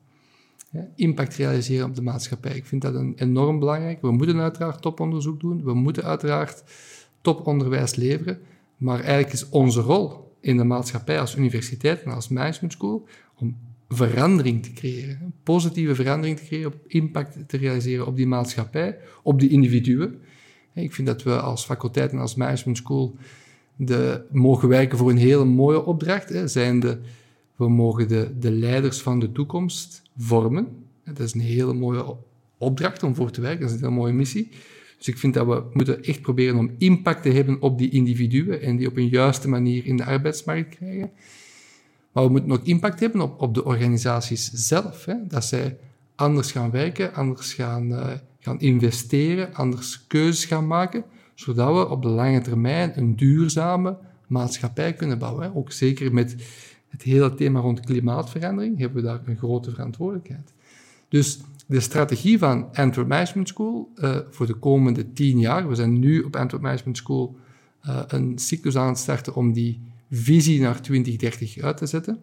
impact 0.94 1.34
realiseren 1.34 1.86
op 1.86 1.94
de 1.94 2.02
maatschappij. 2.02 2.56
Ik 2.56 2.64
vind 2.64 2.82
dat 2.82 2.94
een 2.94 3.12
enorm 3.16 3.58
belangrijk. 3.58 4.00
We 4.00 4.12
moeten 4.12 4.40
uiteraard 4.40 4.82
toponderzoek 4.82 5.40
doen. 5.40 5.64
We 5.64 5.74
moeten 5.74 6.04
uiteraard 6.04 6.64
toponderwijs 7.20 7.94
leveren. 7.94 8.38
Maar 8.76 9.00
eigenlijk 9.00 9.32
is 9.32 9.48
onze 9.48 9.80
rol 9.80 10.23
in 10.44 10.56
de 10.56 10.64
maatschappij 10.64 11.20
als 11.20 11.36
universiteit 11.36 12.02
en 12.02 12.10
als 12.10 12.28
management 12.28 12.72
school 12.72 13.06
om 13.34 13.56
verandering 13.88 14.62
te 14.62 14.72
creëren, 14.72 15.34
positieve 15.42 15.94
verandering 15.94 16.38
te 16.38 16.44
creëren, 16.44 16.72
impact 16.86 17.48
te 17.48 17.56
realiseren 17.56 18.06
op 18.06 18.16
die 18.16 18.26
maatschappij, 18.26 18.98
op 19.22 19.40
die 19.40 19.48
individuen. 19.48 20.20
Ik 20.74 20.92
vind 20.92 21.06
dat 21.06 21.22
we 21.22 21.40
als 21.40 21.64
faculteit 21.64 22.12
en 22.12 22.18
als 22.18 22.34
management 22.34 22.76
school 22.76 23.16
de, 23.76 24.22
mogen 24.30 24.68
werken 24.68 24.98
voor 24.98 25.10
een 25.10 25.16
hele 25.16 25.44
mooie 25.44 25.84
opdracht. 25.84 26.28
Hè, 26.28 26.70
we 27.56 27.68
mogen 27.68 28.08
de, 28.08 28.30
de 28.38 28.50
leiders 28.50 29.00
van 29.00 29.18
de 29.18 29.32
toekomst 29.32 30.02
vormen. 30.16 30.68
Dat 31.04 31.18
is 31.18 31.34
een 31.34 31.40
hele 31.40 31.74
mooie 31.74 32.16
opdracht 32.58 33.02
om 33.02 33.14
voor 33.14 33.30
te 33.30 33.40
werken, 33.40 33.60
dat 33.60 33.70
is 33.70 33.74
een 33.76 33.82
hele 33.82 34.00
mooie 34.00 34.12
missie. 34.12 34.48
Dus 34.98 35.08
ik 35.08 35.18
vind 35.18 35.34
dat 35.34 35.46
we 35.46 35.62
moeten 35.72 36.02
echt 36.02 36.20
proberen 36.20 36.58
om 36.58 36.74
impact 36.78 37.22
te 37.22 37.28
hebben 37.28 37.62
op 37.62 37.78
die 37.78 37.90
individuen 37.90 38.60
en 38.60 38.76
die 38.76 38.88
op 38.88 38.96
een 38.96 39.08
juiste 39.08 39.48
manier 39.48 39.86
in 39.86 39.96
de 39.96 40.04
arbeidsmarkt 40.04 40.76
krijgen. 40.76 41.10
Maar 42.12 42.24
we 42.24 42.30
moeten 42.30 42.52
ook 42.52 42.64
impact 42.64 43.00
hebben 43.00 43.20
op, 43.20 43.40
op 43.40 43.54
de 43.54 43.64
organisaties 43.64 44.50
zelf. 44.52 45.04
Hè? 45.04 45.14
Dat 45.28 45.44
zij 45.44 45.76
anders 46.14 46.52
gaan 46.52 46.70
werken, 46.70 47.14
anders 47.14 47.54
gaan, 47.54 47.90
uh, 47.90 48.12
gaan 48.38 48.60
investeren, 48.60 49.54
anders 49.54 50.06
keuzes 50.06 50.44
gaan 50.44 50.66
maken, 50.66 51.04
zodat 51.34 51.74
we 51.74 51.88
op 51.88 52.02
de 52.02 52.08
lange 52.08 52.40
termijn 52.40 52.98
een 52.98 53.16
duurzame 53.16 53.96
maatschappij 54.26 54.94
kunnen 54.94 55.18
bouwen. 55.18 55.54
Ook 55.54 55.72
zeker 55.72 56.14
met 56.14 56.36
het 56.88 57.02
hele 57.02 57.34
thema 57.34 57.60
rond 57.60 57.80
klimaatverandering 57.80 58.78
hebben 58.78 59.02
we 59.02 59.08
daar 59.08 59.20
een 59.24 59.36
grote 59.36 59.70
verantwoordelijkheid. 59.70 60.52
Dus 61.08 61.40
de 61.66 61.80
strategie 61.80 62.38
van 62.38 62.74
Antwerp 62.74 63.08
Management 63.08 63.48
School 63.48 63.92
uh, 63.96 64.18
voor 64.30 64.46
de 64.46 64.54
komende 64.54 65.12
tien 65.12 65.38
jaar, 65.38 65.68
we 65.68 65.74
zijn 65.74 65.98
nu 65.98 66.22
op 66.22 66.36
Antwerp 66.36 66.62
Management 66.62 66.96
School 66.96 67.36
uh, 67.86 68.02
een 68.06 68.38
cyclus 68.38 68.76
aan 68.76 68.88
het 68.88 68.98
starten 68.98 69.34
om 69.34 69.52
die 69.52 69.80
visie 70.10 70.60
naar 70.60 70.82
2030 70.82 71.58
uit 71.58 71.76
te 71.76 71.86
zetten, 71.86 72.20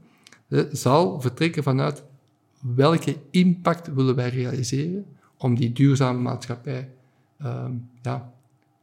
uh, 0.48 0.64
zal 0.72 1.22
vertrekken 1.22 1.64
vanuit 1.64 2.04
welke 2.76 3.18
impact 3.32 3.94
willen 3.94 4.16
wij 4.16 4.30
realiseren 4.30 5.06
om 5.38 5.56
die 5.56 5.72
duurzame 5.72 6.20
maatschappij 6.20 6.90
um, 7.44 7.90
ja, 8.02 8.34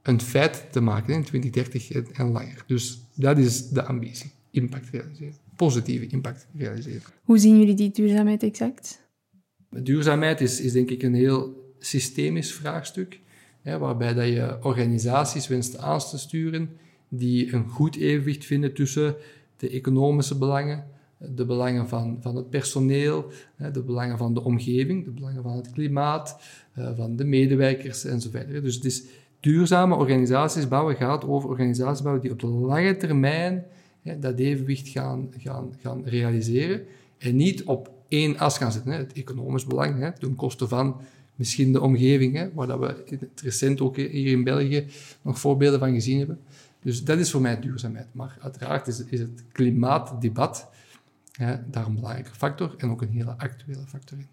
een 0.03 0.21
feit 0.21 0.67
te 0.73 0.81
maken 0.81 1.15
in 1.15 1.25
2030 1.25 1.91
en, 1.91 2.07
en 2.13 2.31
langer. 2.33 2.65
Dus 2.67 3.01
dat 3.15 3.39
is 3.39 3.69
de 3.69 3.85
ambitie, 3.85 4.31
impact 4.51 4.91
realiseren, 4.91 5.35
positieve 5.57 6.07
impact 6.07 6.47
realiseren. 6.57 7.03
Hoe 7.23 7.39
zien 7.39 7.59
jullie 7.59 7.75
die 7.75 7.91
duurzaamheid 7.91 8.43
exact? 8.43 9.08
Duurzaamheid 9.71 10.41
is, 10.41 10.61
is 10.61 10.73
denk 10.73 10.91
ik 10.91 11.03
een 11.03 11.15
heel 11.15 11.73
systemisch 11.79 12.53
vraagstuk, 12.53 13.21
hè, 13.63 13.79
waarbij 13.79 14.15
dat 14.15 14.27
je 14.27 14.59
organisaties 14.63 15.49
wenst 15.49 15.79
aan 15.79 15.99
te 15.99 16.19
sturen 16.19 16.71
die 17.09 17.53
een 17.53 17.69
goed 17.69 17.97
evenwicht 17.97 18.45
vinden 18.45 18.75
tussen 18.75 19.17
de 19.57 19.71
economische 19.71 20.39
belangen, 20.39 20.87
de 21.19 21.45
belangen 21.45 21.89
van, 21.89 22.19
van 22.21 22.37
het 22.37 22.51
personeel, 22.51 23.31
de 23.73 23.83
belangen 23.83 24.19
van 24.19 24.35
de 24.35 24.45
omgeving, 24.45 25.05
de 25.05 25.11
belangen 25.11 25.43
van 25.43 25.57
het 25.57 25.73
klimaat, 25.73 26.41
eh, 26.73 26.97
van 26.97 27.17
de 27.17 27.25
medewerkers 27.25 28.05
enzovoort. 28.05 28.51
Dus 28.51 28.75
het 28.75 28.85
is 28.85 29.05
duurzame 29.41 29.95
organisaties 29.95 30.69
bouwen 30.69 30.97
gaat 30.97 31.25
over 31.25 31.49
organisaties 31.49 32.03
bouwen 32.03 32.23
die 32.23 32.33
op 32.33 32.41
de 32.41 32.47
lange 32.47 32.97
termijn 32.97 33.65
dat 34.21 34.39
evenwicht 34.39 34.89
gaan, 34.89 35.29
gaan, 35.39 35.75
gaan 35.81 36.05
realiseren 36.05 36.83
en 37.19 37.37
niet 37.37 37.65
op 37.65 37.98
één 38.09 38.39
as 38.39 38.59
gaan 38.59 38.73
zetten. 38.73 38.93
Hè. 38.93 38.99
Het 38.99 39.13
economisch 39.13 39.65
belang, 39.65 39.99
hè, 39.99 40.13
ten 40.13 40.35
koste 40.35 40.69
van 40.69 41.01
misschien 41.35 41.73
de 41.73 41.81
omgeving, 41.81 42.35
hè, 42.35 42.53
waar 42.53 42.67
dat 42.67 42.79
we 42.79 43.17
het 43.19 43.41
recent 43.41 43.81
ook 43.81 43.97
hier 43.97 44.33
in 44.33 44.45
België 44.45 44.87
nog 45.23 45.39
voorbeelden 45.39 45.79
van 45.79 45.93
gezien 45.93 46.19
hebben. 46.19 46.41
Dus 46.83 47.05
dat 47.05 47.19
is 47.19 47.31
voor 47.31 47.41
mij 47.41 47.61
duurzaamheid. 47.61 48.07
Maar 48.13 48.37
uiteraard 48.41 48.87
is, 48.87 49.05
is 49.05 49.21
het 49.21 49.45
klimaatdebat 49.53 50.69
hè, 51.33 51.57
daar 51.71 51.87
een 51.87 51.95
belangrijke 51.95 52.35
factor 52.35 52.75
en 52.77 52.91
ook 52.91 53.03
een 53.03 53.11
hele 53.11 53.35
actuele 53.37 53.87
factor 53.87 54.19
in. 54.19 54.27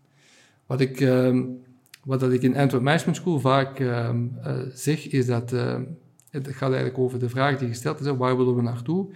Wat 0.65 0.81
ik, 0.81 0.99
uh, 0.99 1.43
wat 2.03 2.19
dat 2.19 2.31
ik 2.31 2.41
in 2.41 2.57
Antwerp 2.57 2.83
Management 2.83 3.17
School 3.17 3.39
vaak 3.39 3.79
uh, 3.79 4.09
uh, 4.45 4.57
zeg, 4.73 5.07
is 5.07 5.25
dat 5.25 5.53
ehm, 5.53 5.83
het 6.29 6.47
gaat 6.47 6.69
eigenlijk 6.69 6.97
over 6.97 7.19
de 7.19 7.29
vraag 7.29 7.57
die 7.57 7.67
gesteld 7.67 7.99
is, 7.99 8.07
waar 8.07 8.37
willen 8.37 8.55
we 8.55 8.61
naartoe? 8.61 9.07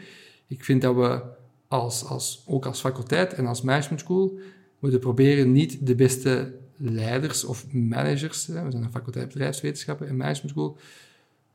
Ik 0.47 0.63
vind 0.63 0.81
dat 0.81 0.95
we 0.95 1.21
als, 1.69 2.05
als, 2.05 2.43
ook 2.47 2.65
als 2.65 2.79
faculteit 2.79 3.33
en 3.33 3.45
als 3.45 3.61
management 3.61 4.01
school 4.01 4.39
moeten 4.79 4.99
proberen 4.99 5.51
niet 5.51 5.87
de 5.87 5.95
beste 5.95 6.55
leiders 6.75 7.43
of 7.43 7.73
managers, 7.73 8.45
we 8.45 8.53
zijn 8.53 8.83
een 8.83 8.91
faculteit 8.91 9.27
bedrijfswetenschappen 9.27 10.07
en 10.07 10.17
management 10.17 10.51
school, 10.51 10.77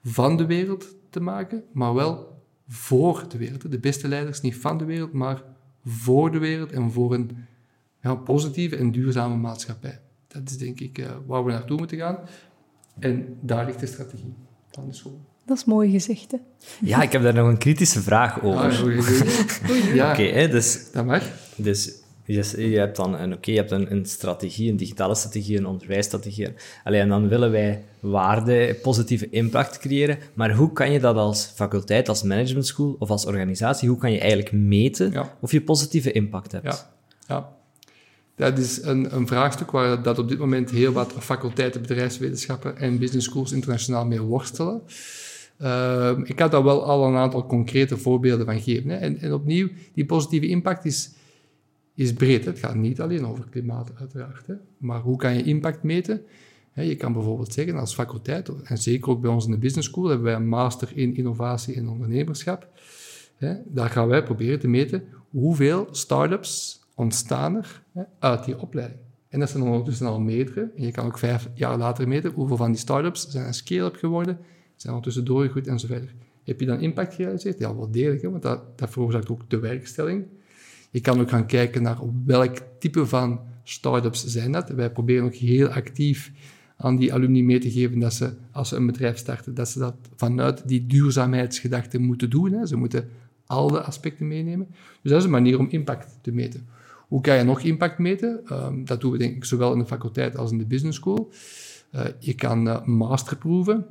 van 0.03 0.37
de 0.37 0.47
wereld 0.47 0.95
te 1.11 1.21
maken, 1.21 1.65
maar 1.73 1.95
wel 1.95 2.43
voor 2.69 3.25
de 3.29 3.39
wereld. 3.39 3.71
De 3.71 3.79
beste 3.79 4.09
leiders 4.09 4.41
niet 4.41 4.57
van 4.57 4.79
de 4.79 4.85
wereld, 4.85 5.13
maar 5.13 5.43
voor 5.85 6.33
de 6.33 6.39
wereld 6.39 6.73
en 6.73 6.91
voor 6.91 7.15
een 7.15 7.31
ja, 8.03 8.15
positieve 8.15 8.77
en 8.77 8.93
duurzame 8.93 9.37
maatschappij. 9.37 10.01
Dat 10.27 10.51
is 10.51 10.59
denk 10.59 10.81
ik 10.81 10.99
uh, 10.99 11.11
waar 11.27 11.45
we 11.45 11.53
naartoe 11.53 11.79
moeten 11.79 11.99
gaan. 11.99 12.19
En 12.99 13.39
daar 13.41 13.67
ligt 13.67 13.81
de 13.81 13.87
strategie 13.87 14.35
van 14.69 14.87
de 14.87 14.93
school. 14.93 15.21
Dat 15.47 15.57
is 15.57 15.65
mooi 15.65 15.91
gezegd, 15.91 16.31
hè? 16.31 16.39
Ja, 16.81 17.03
ik 17.03 17.13
heb 17.13 17.23
daar 17.23 17.35
nog 17.35 17.49
een 17.49 17.59
kritische 17.59 18.01
vraag 18.01 18.43
over. 18.43 18.61
Ah, 18.61 19.95
ja, 19.95 20.13
Oké, 20.13 20.49
dus... 20.49 20.91
Dat 20.93 21.05
mag. 21.05 21.23
Dus 21.57 21.93
je, 22.25 22.71
je 22.71 22.79
hebt 22.79 22.97
dan 22.97 23.15
een, 23.15 23.33
oké, 23.33 23.51
je 23.51 23.57
hebt 23.57 23.71
een, 23.71 23.93
een, 23.93 24.07
strategie, 24.07 24.71
een 24.71 24.77
digitale 24.77 25.15
strategie, 25.15 25.59
een 25.59 25.67
onderwijsstrategie. 25.67 26.49
Alleen 26.85 27.01
en 27.01 27.09
dan 27.09 27.29
willen 27.29 27.51
wij 27.51 27.85
waarde, 28.01 28.79
positieve 28.83 29.31
impact 29.31 29.79
creëren. 29.79 30.19
Maar 30.35 30.55
hoe 30.55 30.73
kan 30.73 30.93
je 30.93 31.01
dat 31.01 31.17
als 31.17 31.53
faculteit, 31.55 32.09
als 32.09 32.23
management 32.23 32.67
school 32.67 32.97
of 32.99 33.11
als 33.11 33.27
organisatie, 33.27 33.89
hoe 33.89 33.99
kan 33.99 34.13
je 34.13 34.19
eigenlijk 34.19 34.53
meten 34.53 35.15
of 35.41 35.53
je 35.53 35.63
positieve 35.63 36.13
impact 36.13 36.53
hebt? 36.53 36.65
Ja, 36.65 36.95
ja. 37.27 37.53
Dat 38.37 38.59
is 38.59 38.83
een, 38.83 39.15
een, 39.15 39.27
vraagstuk 39.27 39.71
waar 39.71 40.03
dat 40.03 40.19
op 40.19 40.29
dit 40.29 40.39
moment 40.39 40.71
heel 40.71 40.93
wat 40.93 41.13
faculteiten 41.19 41.81
bedrijfswetenschappen 41.81 42.77
en 42.77 42.99
business 42.99 43.27
schools 43.27 43.53
internationaal 43.53 44.07
mee 44.07 44.21
worstelen. 44.21 44.83
Uh, 45.61 46.19
ik 46.25 46.39
had 46.39 46.51
daar 46.51 46.65
wel 46.65 46.85
al 46.85 47.07
een 47.07 47.17
aantal 47.17 47.47
concrete 47.47 47.97
voorbeelden 47.97 48.47
van 48.47 48.61
gegeven. 48.61 48.91
Hè. 48.91 48.97
En, 48.97 49.19
en, 49.19 49.33
opnieuw, 49.33 49.69
die 49.95 50.05
positieve 50.05 50.47
impact 50.47 50.85
is, 50.85 51.13
is 51.95 52.13
breed. 52.13 52.45
Het 52.45 52.59
gaat 52.59 52.75
niet 52.75 53.01
alleen 53.01 53.27
over 53.27 53.45
klimaat, 53.51 53.93
uiteraard. 53.99 54.47
Hè. 54.47 54.55
Maar 54.79 55.01
hoe 55.01 55.17
kan 55.17 55.37
je 55.37 55.43
impact 55.43 55.83
meten? 55.83 56.23
je 56.83 56.97
kan 56.97 57.13
bijvoorbeeld 57.13 57.53
zeggen 57.53 57.79
als 57.79 57.95
faculteit, 57.95 58.51
en 58.65 58.79
zeker 58.79 59.11
ook 59.11 59.21
bij 59.21 59.31
ons 59.31 59.45
in 59.45 59.51
de 59.51 59.59
business 59.59 59.89
school, 59.89 60.05
hebben 60.05 60.27
wij 60.27 60.35
een 60.35 60.49
master 60.49 60.89
in 60.95 61.17
innovatie 61.17 61.75
en 61.75 61.89
ondernemerschap. 61.89 62.69
daar 63.65 63.91
gaan 63.91 64.09
wij 64.09 64.23
proberen 64.23 64.59
te 64.59 64.69
meten 64.69 65.05
hoeveel 65.31 65.89
start-ups 65.91 66.83
ontstaan 66.95 67.57
er 67.57 67.83
uit 68.19 68.45
die 68.45 68.59
opleiding. 68.61 69.01
En 69.29 69.41
dat 69.41 69.51
zijn 69.51 69.63
ondertussen 69.63 70.07
al 70.07 70.21
meerdere. 70.21 70.71
En 70.77 70.85
je 70.85 70.91
kan 70.91 71.07
ook 71.07 71.19
vijf 71.19 71.49
jaar 71.55 71.79
later 71.79 72.09
meten 72.09 72.33
hoeveel 72.33 72.57
van 72.57 72.71
die 72.71 72.81
start-ups 72.81 73.29
zijn 73.29 73.47
een 73.47 73.55
scale-up 73.55 73.97
geworden, 73.97 74.39
zijn 74.77 74.95
ondertussen 74.95 75.25
doorgegroeid 75.25 75.67
en 75.67 75.79
zo 75.79 75.87
verder. 75.87 76.15
Heb 76.45 76.61
je 76.61 76.67
dan 76.67 76.81
impact 76.81 77.15
gerealiseerd? 77.15 77.59
Ja, 77.59 77.77
wel 77.77 77.91
degelijk, 77.91 78.23
want 78.23 78.43
dat, 78.43 78.79
dat 78.79 78.91
veroorzaakt 78.91 79.29
ook 79.29 79.51
de 79.51 79.59
werkstelling. 79.59 80.25
Je 80.91 81.01
kan 81.01 81.21
ook 81.21 81.29
gaan 81.29 81.47
kijken 81.47 81.83
naar 81.83 81.99
welk 82.25 82.57
type 82.79 83.07
van 83.07 83.41
start-ups 83.65 84.27
zijn 84.27 84.53
dat. 84.53 84.69
Wij 84.69 84.91
proberen 84.91 85.25
ook 85.25 85.35
heel 85.35 85.69
actief 85.69 86.33
aan 86.77 86.97
die 86.97 87.13
alumni 87.13 87.43
mee 87.43 87.59
te 87.59 87.71
geven 87.71 87.99
dat 87.99 88.15
ze, 88.15 88.33
als 88.51 88.69
ze 88.69 88.77
een 88.77 88.87
bedrijf 88.87 89.17
starten, 89.17 89.55
dat 89.55 89.69
ze 89.69 89.79
dat 89.79 89.95
vanuit 90.17 90.69
die 90.69 90.87
duurzaamheidsgedachte 90.87 91.99
moeten 91.99 92.31
doen. 92.31 92.53
Hè. 92.53 92.67
Ze 92.67 92.77
moeten 92.77 93.09
al 93.47 93.69
de 93.69 93.81
aspecten 93.81 94.29
meenemen. 94.29 94.67
Dus 95.03 95.11
dat 95.11 95.19
is 95.19 95.25
een 95.25 95.31
manier 95.31 95.59
om 95.59 95.67
impact 95.71 96.19
te 96.21 96.33
meten. 96.33 96.67
Hoe 97.09 97.21
kan 97.21 97.37
je 97.37 97.43
nog 97.43 97.61
impact 97.61 97.99
meten? 97.99 98.41
Um, 98.53 98.85
dat 98.85 99.01
doen 99.01 99.13
we 99.13 99.19
denk 99.19 99.37
ik 99.37 99.45
zowel 99.45 99.73
in 99.73 99.79
de 99.79 99.87
faculteit 99.87 100.37
als 100.37 100.51
in 100.51 100.59
de 100.59 100.67
business 100.67 100.99
school. 100.99 101.31
Uh, 101.95 102.05
je 102.19 102.35
kan 102.35 102.67
uh, 102.67 102.85
masterproeven 102.85 103.87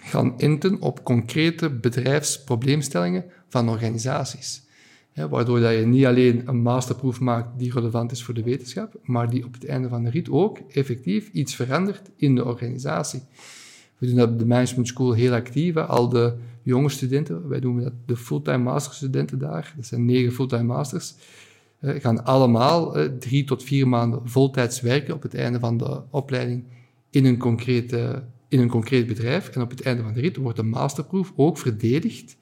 gaan 0.00 0.34
inten 0.36 0.80
op 0.80 1.04
concrete 1.04 1.70
bedrijfsprobleemstellingen 1.70 3.24
van 3.48 3.68
organisaties. 3.68 4.66
waardoor 5.30 5.60
dat 5.60 5.72
je 5.72 5.86
niet 5.86 6.04
alleen 6.04 6.42
een 6.48 6.62
masterproef 6.62 7.20
maakt 7.20 7.58
die 7.58 7.72
relevant 7.72 8.12
is 8.12 8.24
voor 8.24 8.34
de 8.34 8.42
wetenschap, 8.42 8.94
maar 9.02 9.30
die 9.30 9.44
op 9.44 9.52
het 9.52 9.66
einde 9.66 9.88
van 9.88 10.04
de 10.04 10.10
rit 10.10 10.30
ook 10.30 10.58
effectief 10.58 11.28
iets 11.32 11.54
verandert 11.54 12.10
in 12.16 12.34
de 12.34 12.44
organisatie. 12.44 13.22
We 13.98 14.06
doen 14.06 14.16
dat 14.16 14.28
op 14.28 14.38
de 14.38 14.46
Management 14.46 14.88
School 14.88 15.12
heel 15.12 15.32
actief. 15.32 15.76
Al 15.76 16.08
de 16.08 16.34
jonge 16.62 16.88
studenten, 16.88 17.48
wij 17.48 17.60
doen 17.60 17.82
dat 17.82 17.92
de 18.06 18.16
fulltime 18.16 18.58
masterstudenten 18.58 19.38
daar, 19.38 19.72
dat 19.76 19.86
zijn 19.86 20.04
negen 20.04 20.32
fulltime 20.32 20.62
masters, 20.62 21.14
gaan 21.82 22.24
allemaal 22.24 22.96
drie 23.18 23.44
tot 23.44 23.62
vier 23.62 23.88
maanden 23.88 24.28
voltijds 24.28 24.80
werken 24.80 25.14
op 25.14 25.22
het 25.22 25.34
einde 25.34 25.58
van 25.58 25.76
de 25.76 26.02
opleiding 26.10 26.64
in 27.10 27.24
een 27.24 27.38
concrete 27.38 28.22
in 28.48 28.60
een 28.60 28.68
concreet 28.68 29.06
bedrijf. 29.06 29.48
En 29.48 29.62
op 29.62 29.70
het 29.70 29.82
einde 29.82 30.02
van 30.02 30.12
de 30.12 30.20
rit 30.20 30.36
wordt 30.36 30.56
de 30.56 30.62
masterproef 30.62 31.32
ook 31.36 31.58
verdedigd 31.58 32.36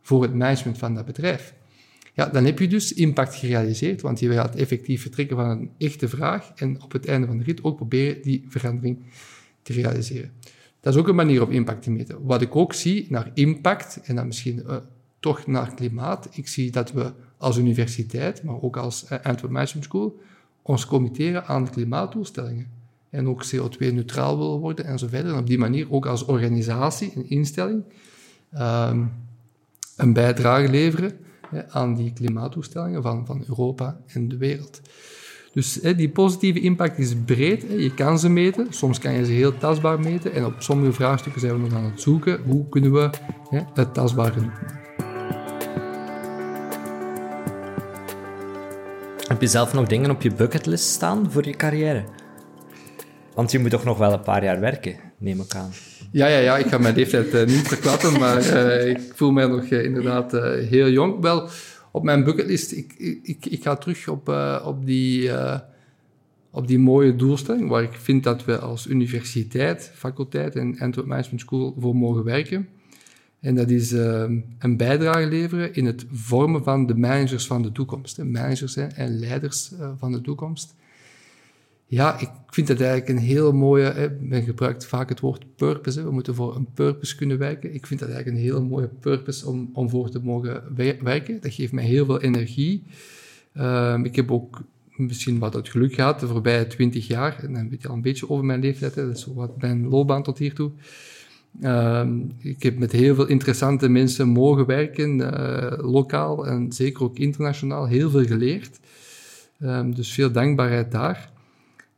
voor 0.00 0.22
het 0.22 0.34
management 0.34 0.78
van 0.78 0.94
dat 0.94 1.06
bedrijf. 1.06 1.54
Ja, 2.12 2.26
dan 2.26 2.44
heb 2.44 2.58
je 2.58 2.68
dus 2.68 2.92
impact 2.92 3.34
gerealiseerd, 3.34 4.00
want 4.00 4.20
je 4.20 4.32
gaat 4.32 4.54
effectief 4.54 5.02
vertrekken 5.02 5.36
van 5.36 5.48
een 5.48 5.70
echte 5.78 6.08
vraag 6.08 6.52
en 6.54 6.82
op 6.82 6.92
het 6.92 7.06
einde 7.06 7.26
van 7.26 7.38
de 7.38 7.44
rit 7.44 7.64
ook 7.64 7.76
proberen 7.76 8.22
die 8.22 8.44
verandering 8.48 8.98
te 9.62 9.72
realiseren. 9.72 10.32
Dat 10.80 10.94
is 10.94 11.00
ook 11.00 11.08
een 11.08 11.14
manier 11.14 11.42
om 11.42 11.50
impact 11.50 11.82
te 11.82 11.90
meten. 11.90 12.24
Wat 12.24 12.42
ik 12.42 12.56
ook 12.56 12.72
zie 12.72 13.06
naar 13.08 13.30
impact, 13.34 14.00
en 14.04 14.14
dan 14.14 14.26
misschien 14.26 14.62
uh, 14.66 14.76
toch 15.20 15.46
naar 15.46 15.74
klimaat, 15.74 16.28
ik 16.32 16.48
zie 16.48 16.70
dat 16.70 16.92
we 16.92 17.12
als 17.36 17.58
universiteit, 17.58 18.42
maar 18.42 18.62
ook 18.62 18.76
als 18.76 19.04
uh, 19.04 19.10
Antwerp 19.22 19.52
Management 19.52 19.84
School, 19.84 20.20
ons 20.62 20.86
committeren 20.86 21.46
aan 21.46 21.70
klimaatdoelstellingen 21.70 22.70
en 23.14 23.28
ook 23.28 23.44
CO2-neutraal 23.44 24.38
willen 24.38 24.58
worden 24.58 24.84
en 24.84 24.98
zo 24.98 25.06
verder. 25.08 25.32
En 25.32 25.38
op 25.38 25.46
die 25.46 25.58
manier 25.58 25.92
ook 25.92 26.06
als 26.06 26.24
organisatie, 26.24 27.12
een 27.14 27.30
instelling, 27.30 27.84
um, 28.58 29.12
een 29.96 30.12
bijdrage 30.12 30.68
leveren 30.68 31.12
aan 31.68 31.94
die 31.94 32.12
klimaatdoelstellingen 32.12 33.02
van, 33.02 33.26
van 33.26 33.44
Europa 33.48 34.00
en 34.06 34.28
de 34.28 34.36
wereld. 34.36 34.80
Dus 35.52 35.72
die 35.72 36.08
positieve 36.08 36.60
impact 36.60 36.98
is 36.98 37.14
breed. 37.24 37.62
Je 37.62 37.94
kan 37.94 38.18
ze 38.18 38.28
meten, 38.28 38.66
soms 38.70 38.98
kan 38.98 39.12
je 39.12 39.24
ze 39.24 39.32
heel 39.32 39.58
tastbaar 39.58 40.00
meten. 40.00 40.32
En 40.32 40.44
op 40.44 40.54
sommige 40.58 40.92
vraagstukken 40.92 41.40
zijn 41.40 41.54
we 41.54 41.60
nog 41.60 41.72
aan 41.72 41.84
het 41.84 42.00
zoeken 42.00 42.42
hoe 42.42 42.68
kunnen 42.68 42.92
we 42.92 43.10
het 43.74 43.94
tastbaar 43.94 44.34
doen. 44.34 44.50
Heb 49.26 49.40
je 49.40 49.46
zelf 49.46 49.72
nog 49.72 49.86
dingen 49.86 50.10
op 50.10 50.22
je 50.22 50.34
bucketlist 50.34 50.84
staan 50.84 51.30
voor 51.30 51.46
je 51.46 51.56
carrière? 51.56 52.04
Want 53.34 53.50
je 53.50 53.58
moet 53.58 53.70
toch 53.70 53.84
nog 53.84 53.98
wel 53.98 54.12
een 54.12 54.20
paar 54.20 54.44
jaar 54.44 54.60
werken, 54.60 54.96
neem 55.18 55.40
ik 55.40 55.54
aan. 55.54 55.70
Ja, 56.10 56.26
ja, 56.26 56.38
ja 56.38 56.56
ik 56.56 56.66
ga 56.66 56.78
mijn 56.78 56.94
leeftijd 56.94 57.34
uh, 57.34 57.46
niet 57.46 57.68
verklappen, 57.68 58.12
maar 58.20 58.46
uh, 58.46 58.88
ik 58.88 59.12
voel 59.14 59.30
mij 59.30 59.46
nog 59.46 59.64
uh, 59.64 59.84
inderdaad 59.84 60.32
heel 60.68 60.88
jong. 60.88 61.20
Wel, 61.20 61.48
op 61.92 62.02
mijn 62.02 62.24
bucketlist, 62.24 62.72
ik, 62.72 62.92
ik, 63.22 63.46
ik 63.46 63.62
ga 63.62 63.76
terug 63.76 64.08
op, 64.08 64.28
op, 64.64 64.86
die, 64.86 65.30
op 66.50 66.68
die 66.68 66.78
mooie 66.78 67.16
doelstelling, 67.16 67.68
waar 67.68 67.82
ik 67.82 67.92
vind 67.92 68.24
dat 68.24 68.44
we 68.44 68.58
als 68.58 68.86
universiteit, 68.86 69.92
faculteit 69.94 70.56
en 70.56 70.78
Antwerp 70.78 71.06
Management 71.06 71.40
School 71.40 71.76
voor 71.78 71.96
mogen 71.96 72.24
werken. 72.24 72.68
En 73.40 73.54
dat 73.54 73.70
is 73.70 73.90
een 74.58 74.76
bijdrage 74.76 75.26
leveren 75.26 75.74
in 75.74 75.86
het 75.86 76.06
vormen 76.10 76.64
van 76.64 76.86
de 76.86 76.94
managers 76.94 77.46
van 77.46 77.62
de 77.62 77.72
toekomst. 77.72 78.16
De 78.16 78.24
managers 78.24 78.76
en 78.76 79.18
leiders 79.18 79.72
van 79.98 80.12
de 80.12 80.20
toekomst. 80.20 80.74
Ja, 81.86 82.20
ik 82.20 82.30
vind 82.46 82.66
dat 82.66 82.80
eigenlijk 82.80 83.08
een 83.08 83.26
heel 83.26 83.52
mooie... 83.52 83.84
Hè, 83.84 84.08
men 84.20 84.42
gebruikt 84.42 84.86
vaak 84.86 85.08
het 85.08 85.20
woord 85.20 85.44
purpose. 85.56 86.04
We 86.04 86.10
moeten 86.10 86.34
voor 86.34 86.56
een 86.56 86.68
purpose 86.74 87.16
kunnen 87.16 87.38
werken. 87.38 87.74
Ik 87.74 87.86
vind 87.86 88.00
dat 88.00 88.08
eigenlijk 88.08 88.38
een 88.38 88.44
heel 88.44 88.64
mooie 88.64 88.90
purpose 89.00 89.48
om, 89.48 89.70
om 89.72 89.90
voor 89.90 90.10
te 90.10 90.20
mogen 90.20 90.62
werken. 91.02 91.40
Dat 91.40 91.54
geeft 91.54 91.72
mij 91.72 91.84
heel 91.84 92.04
veel 92.04 92.20
energie. 92.20 92.84
Um, 93.58 94.04
ik 94.04 94.16
heb 94.16 94.30
ook 94.30 94.62
misschien 94.96 95.38
wat 95.38 95.54
het 95.54 95.68
geluk 95.68 95.94
gehad 95.94 96.20
de 96.20 96.26
voorbije 96.26 96.66
twintig 96.66 97.06
jaar. 97.06 97.44
En 97.44 97.52
dan 97.52 97.68
weet 97.70 97.82
je 97.82 97.88
al 97.88 97.94
een 97.94 98.02
beetje 98.02 98.30
over 98.30 98.44
mijn 98.44 98.60
leeftijd. 98.60 98.94
Hè. 98.94 99.06
Dat 99.06 99.16
is 99.16 99.26
wat 99.34 99.60
mijn 99.60 99.88
loopbaan 99.88 100.22
tot 100.22 100.38
hiertoe. 100.38 100.70
Um, 101.62 102.32
ik 102.38 102.62
heb 102.62 102.78
met 102.78 102.92
heel 102.92 103.14
veel 103.14 103.26
interessante 103.26 103.88
mensen 103.88 104.28
mogen 104.28 104.66
werken, 104.66 105.18
uh, 105.18 105.72
lokaal 105.76 106.46
en 106.46 106.72
zeker 106.72 107.02
ook 107.02 107.18
internationaal. 107.18 107.86
Heel 107.86 108.10
veel 108.10 108.24
geleerd. 108.24 108.80
Um, 109.60 109.94
dus 109.94 110.12
veel 110.12 110.32
dankbaarheid 110.32 110.92
daar. 110.92 111.32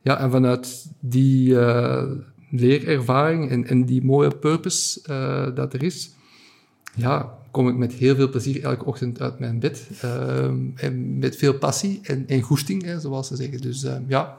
Ja, 0.07 0.19
en 0.19 0.31
vanuit 0.31 0.85
die 0.99 1.49
uh, 1.49 2.03
leerervaring 2.51 3.49
en, 3.49 3.65
en, 3.67 3.85
die 3.85 4.03
mooie 4.03 4.35
purpose 4.35 4.99
uh, 5.09 5.55
dat 5.55 5.73
er 5.73 5.83
is, 5.83 6.11
ja, 6.95 7.37
kom 7.51 7.69
ik 7.69 7.75
met 7.75 7.93
heel 7.93 8.15
veel 8.15 8.29
plezier 8.29 8.63
elke 8.63 8.85
ochtend 8.85 9.21
uit 9.21 9.39
mijn 9.39 9.59
bed. 9.59 9.89
Uh, 10.03 10.43
en 10.75 11.17
met 11.19 11.35
veel 11.35 11.57
passie 11.57 11.99
en, 12.03 12.27
en 12.27 12.41
goesting, 12.41 12.83
hè, 12.83 12.99
zoals 12.99 13.27
ze 13.27 13.35
zeggen. 13.35 13.61
Dus 13.61 13.85
ja, 14.07 14.37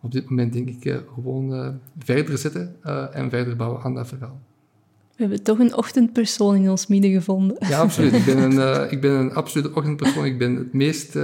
op 0.00 0.12
dit 0.12 0.28
moment 0.30 0.52
denk 0.52 0.68
ik 0.68 1.02
gewoon 1.14 1.78
verder 1.98 2.38
zitten 2.38 2.76
en 3.12 3.30
verder 3.30 3.56
bouwen 3.56 3.82
aan 3.82 3.94
dat 3.94 4.08
verhaal. 4.08 4.40
We 5.16 5.22
hebben 5.22 5.42
toch 5.42 5.58
een 5.58 5.76
ochtendpersoon 5.76 6.56
in 6.56 6.70
ons 6.70 6.86
midden 6.86 7.10
gevonden. 7.10 7.56
Ja, 7.68 7.80
absoluut. 7.80 8.12
Ik 8.12 8.24
ben 8.24 8.38
een, 8.38 8.90
ik 8.94 9.00
ben 9.00 9.10
een 9.10 9.34
absolute 9.34 9.74
ochtendpersoon. 9.74 10.24
Ik 10.24 10.38
ben 10.38 10.54
het 10.54 10.72
meest 10.72 11.16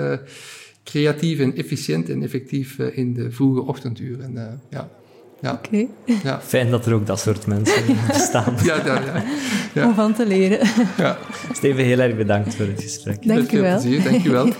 creatief 0.84 1.38
en 1.38 1.56
efficiënt 1.56 2.08
en 2.08 2.22
effectief 2.22 2.78
uh, 2.78 2.98
in 2.98 3.14
de 3.14 3.30
vroege 3.30 3.62
ochtenduren. 3.62 4.32
Uh, 4.34 4.42
ja. 4.70 4.88
Ja. 5.40 5.52
Oké. 5.52 5.86
Ja. 6.22 6.40
Fijn 6.42 6.70
dat 6.70 6.86
er 6.86 6.94
ook 6.94 7.06
dat 7.06 7.20
soort 7.20 7.46
mensen 7.46 7.82
bestaan. 8.06 8.54
ja, 8.62 8.84
ja, 8.84 9.22
ja, 9.74 9.86
Om 9.86 9.94
van 9.94 10.14
te 10.14 10.26
leren. 10.26 10.66
Ja. 10.96 11.18
Steven, 11.52 11.84
heel 11.84 11.98
erg 11.98 12.16
bedankt 12.16 12.54
voor 12.54 12.66
het 12.66 12.82
gesprek. 12.82 13.26
Dank 13.26 13.50
je 13.50 13.60
wel. 13.60 13.82
Dank 14.02 14.22
je 14.22 14.30
wel. 14.30 14.48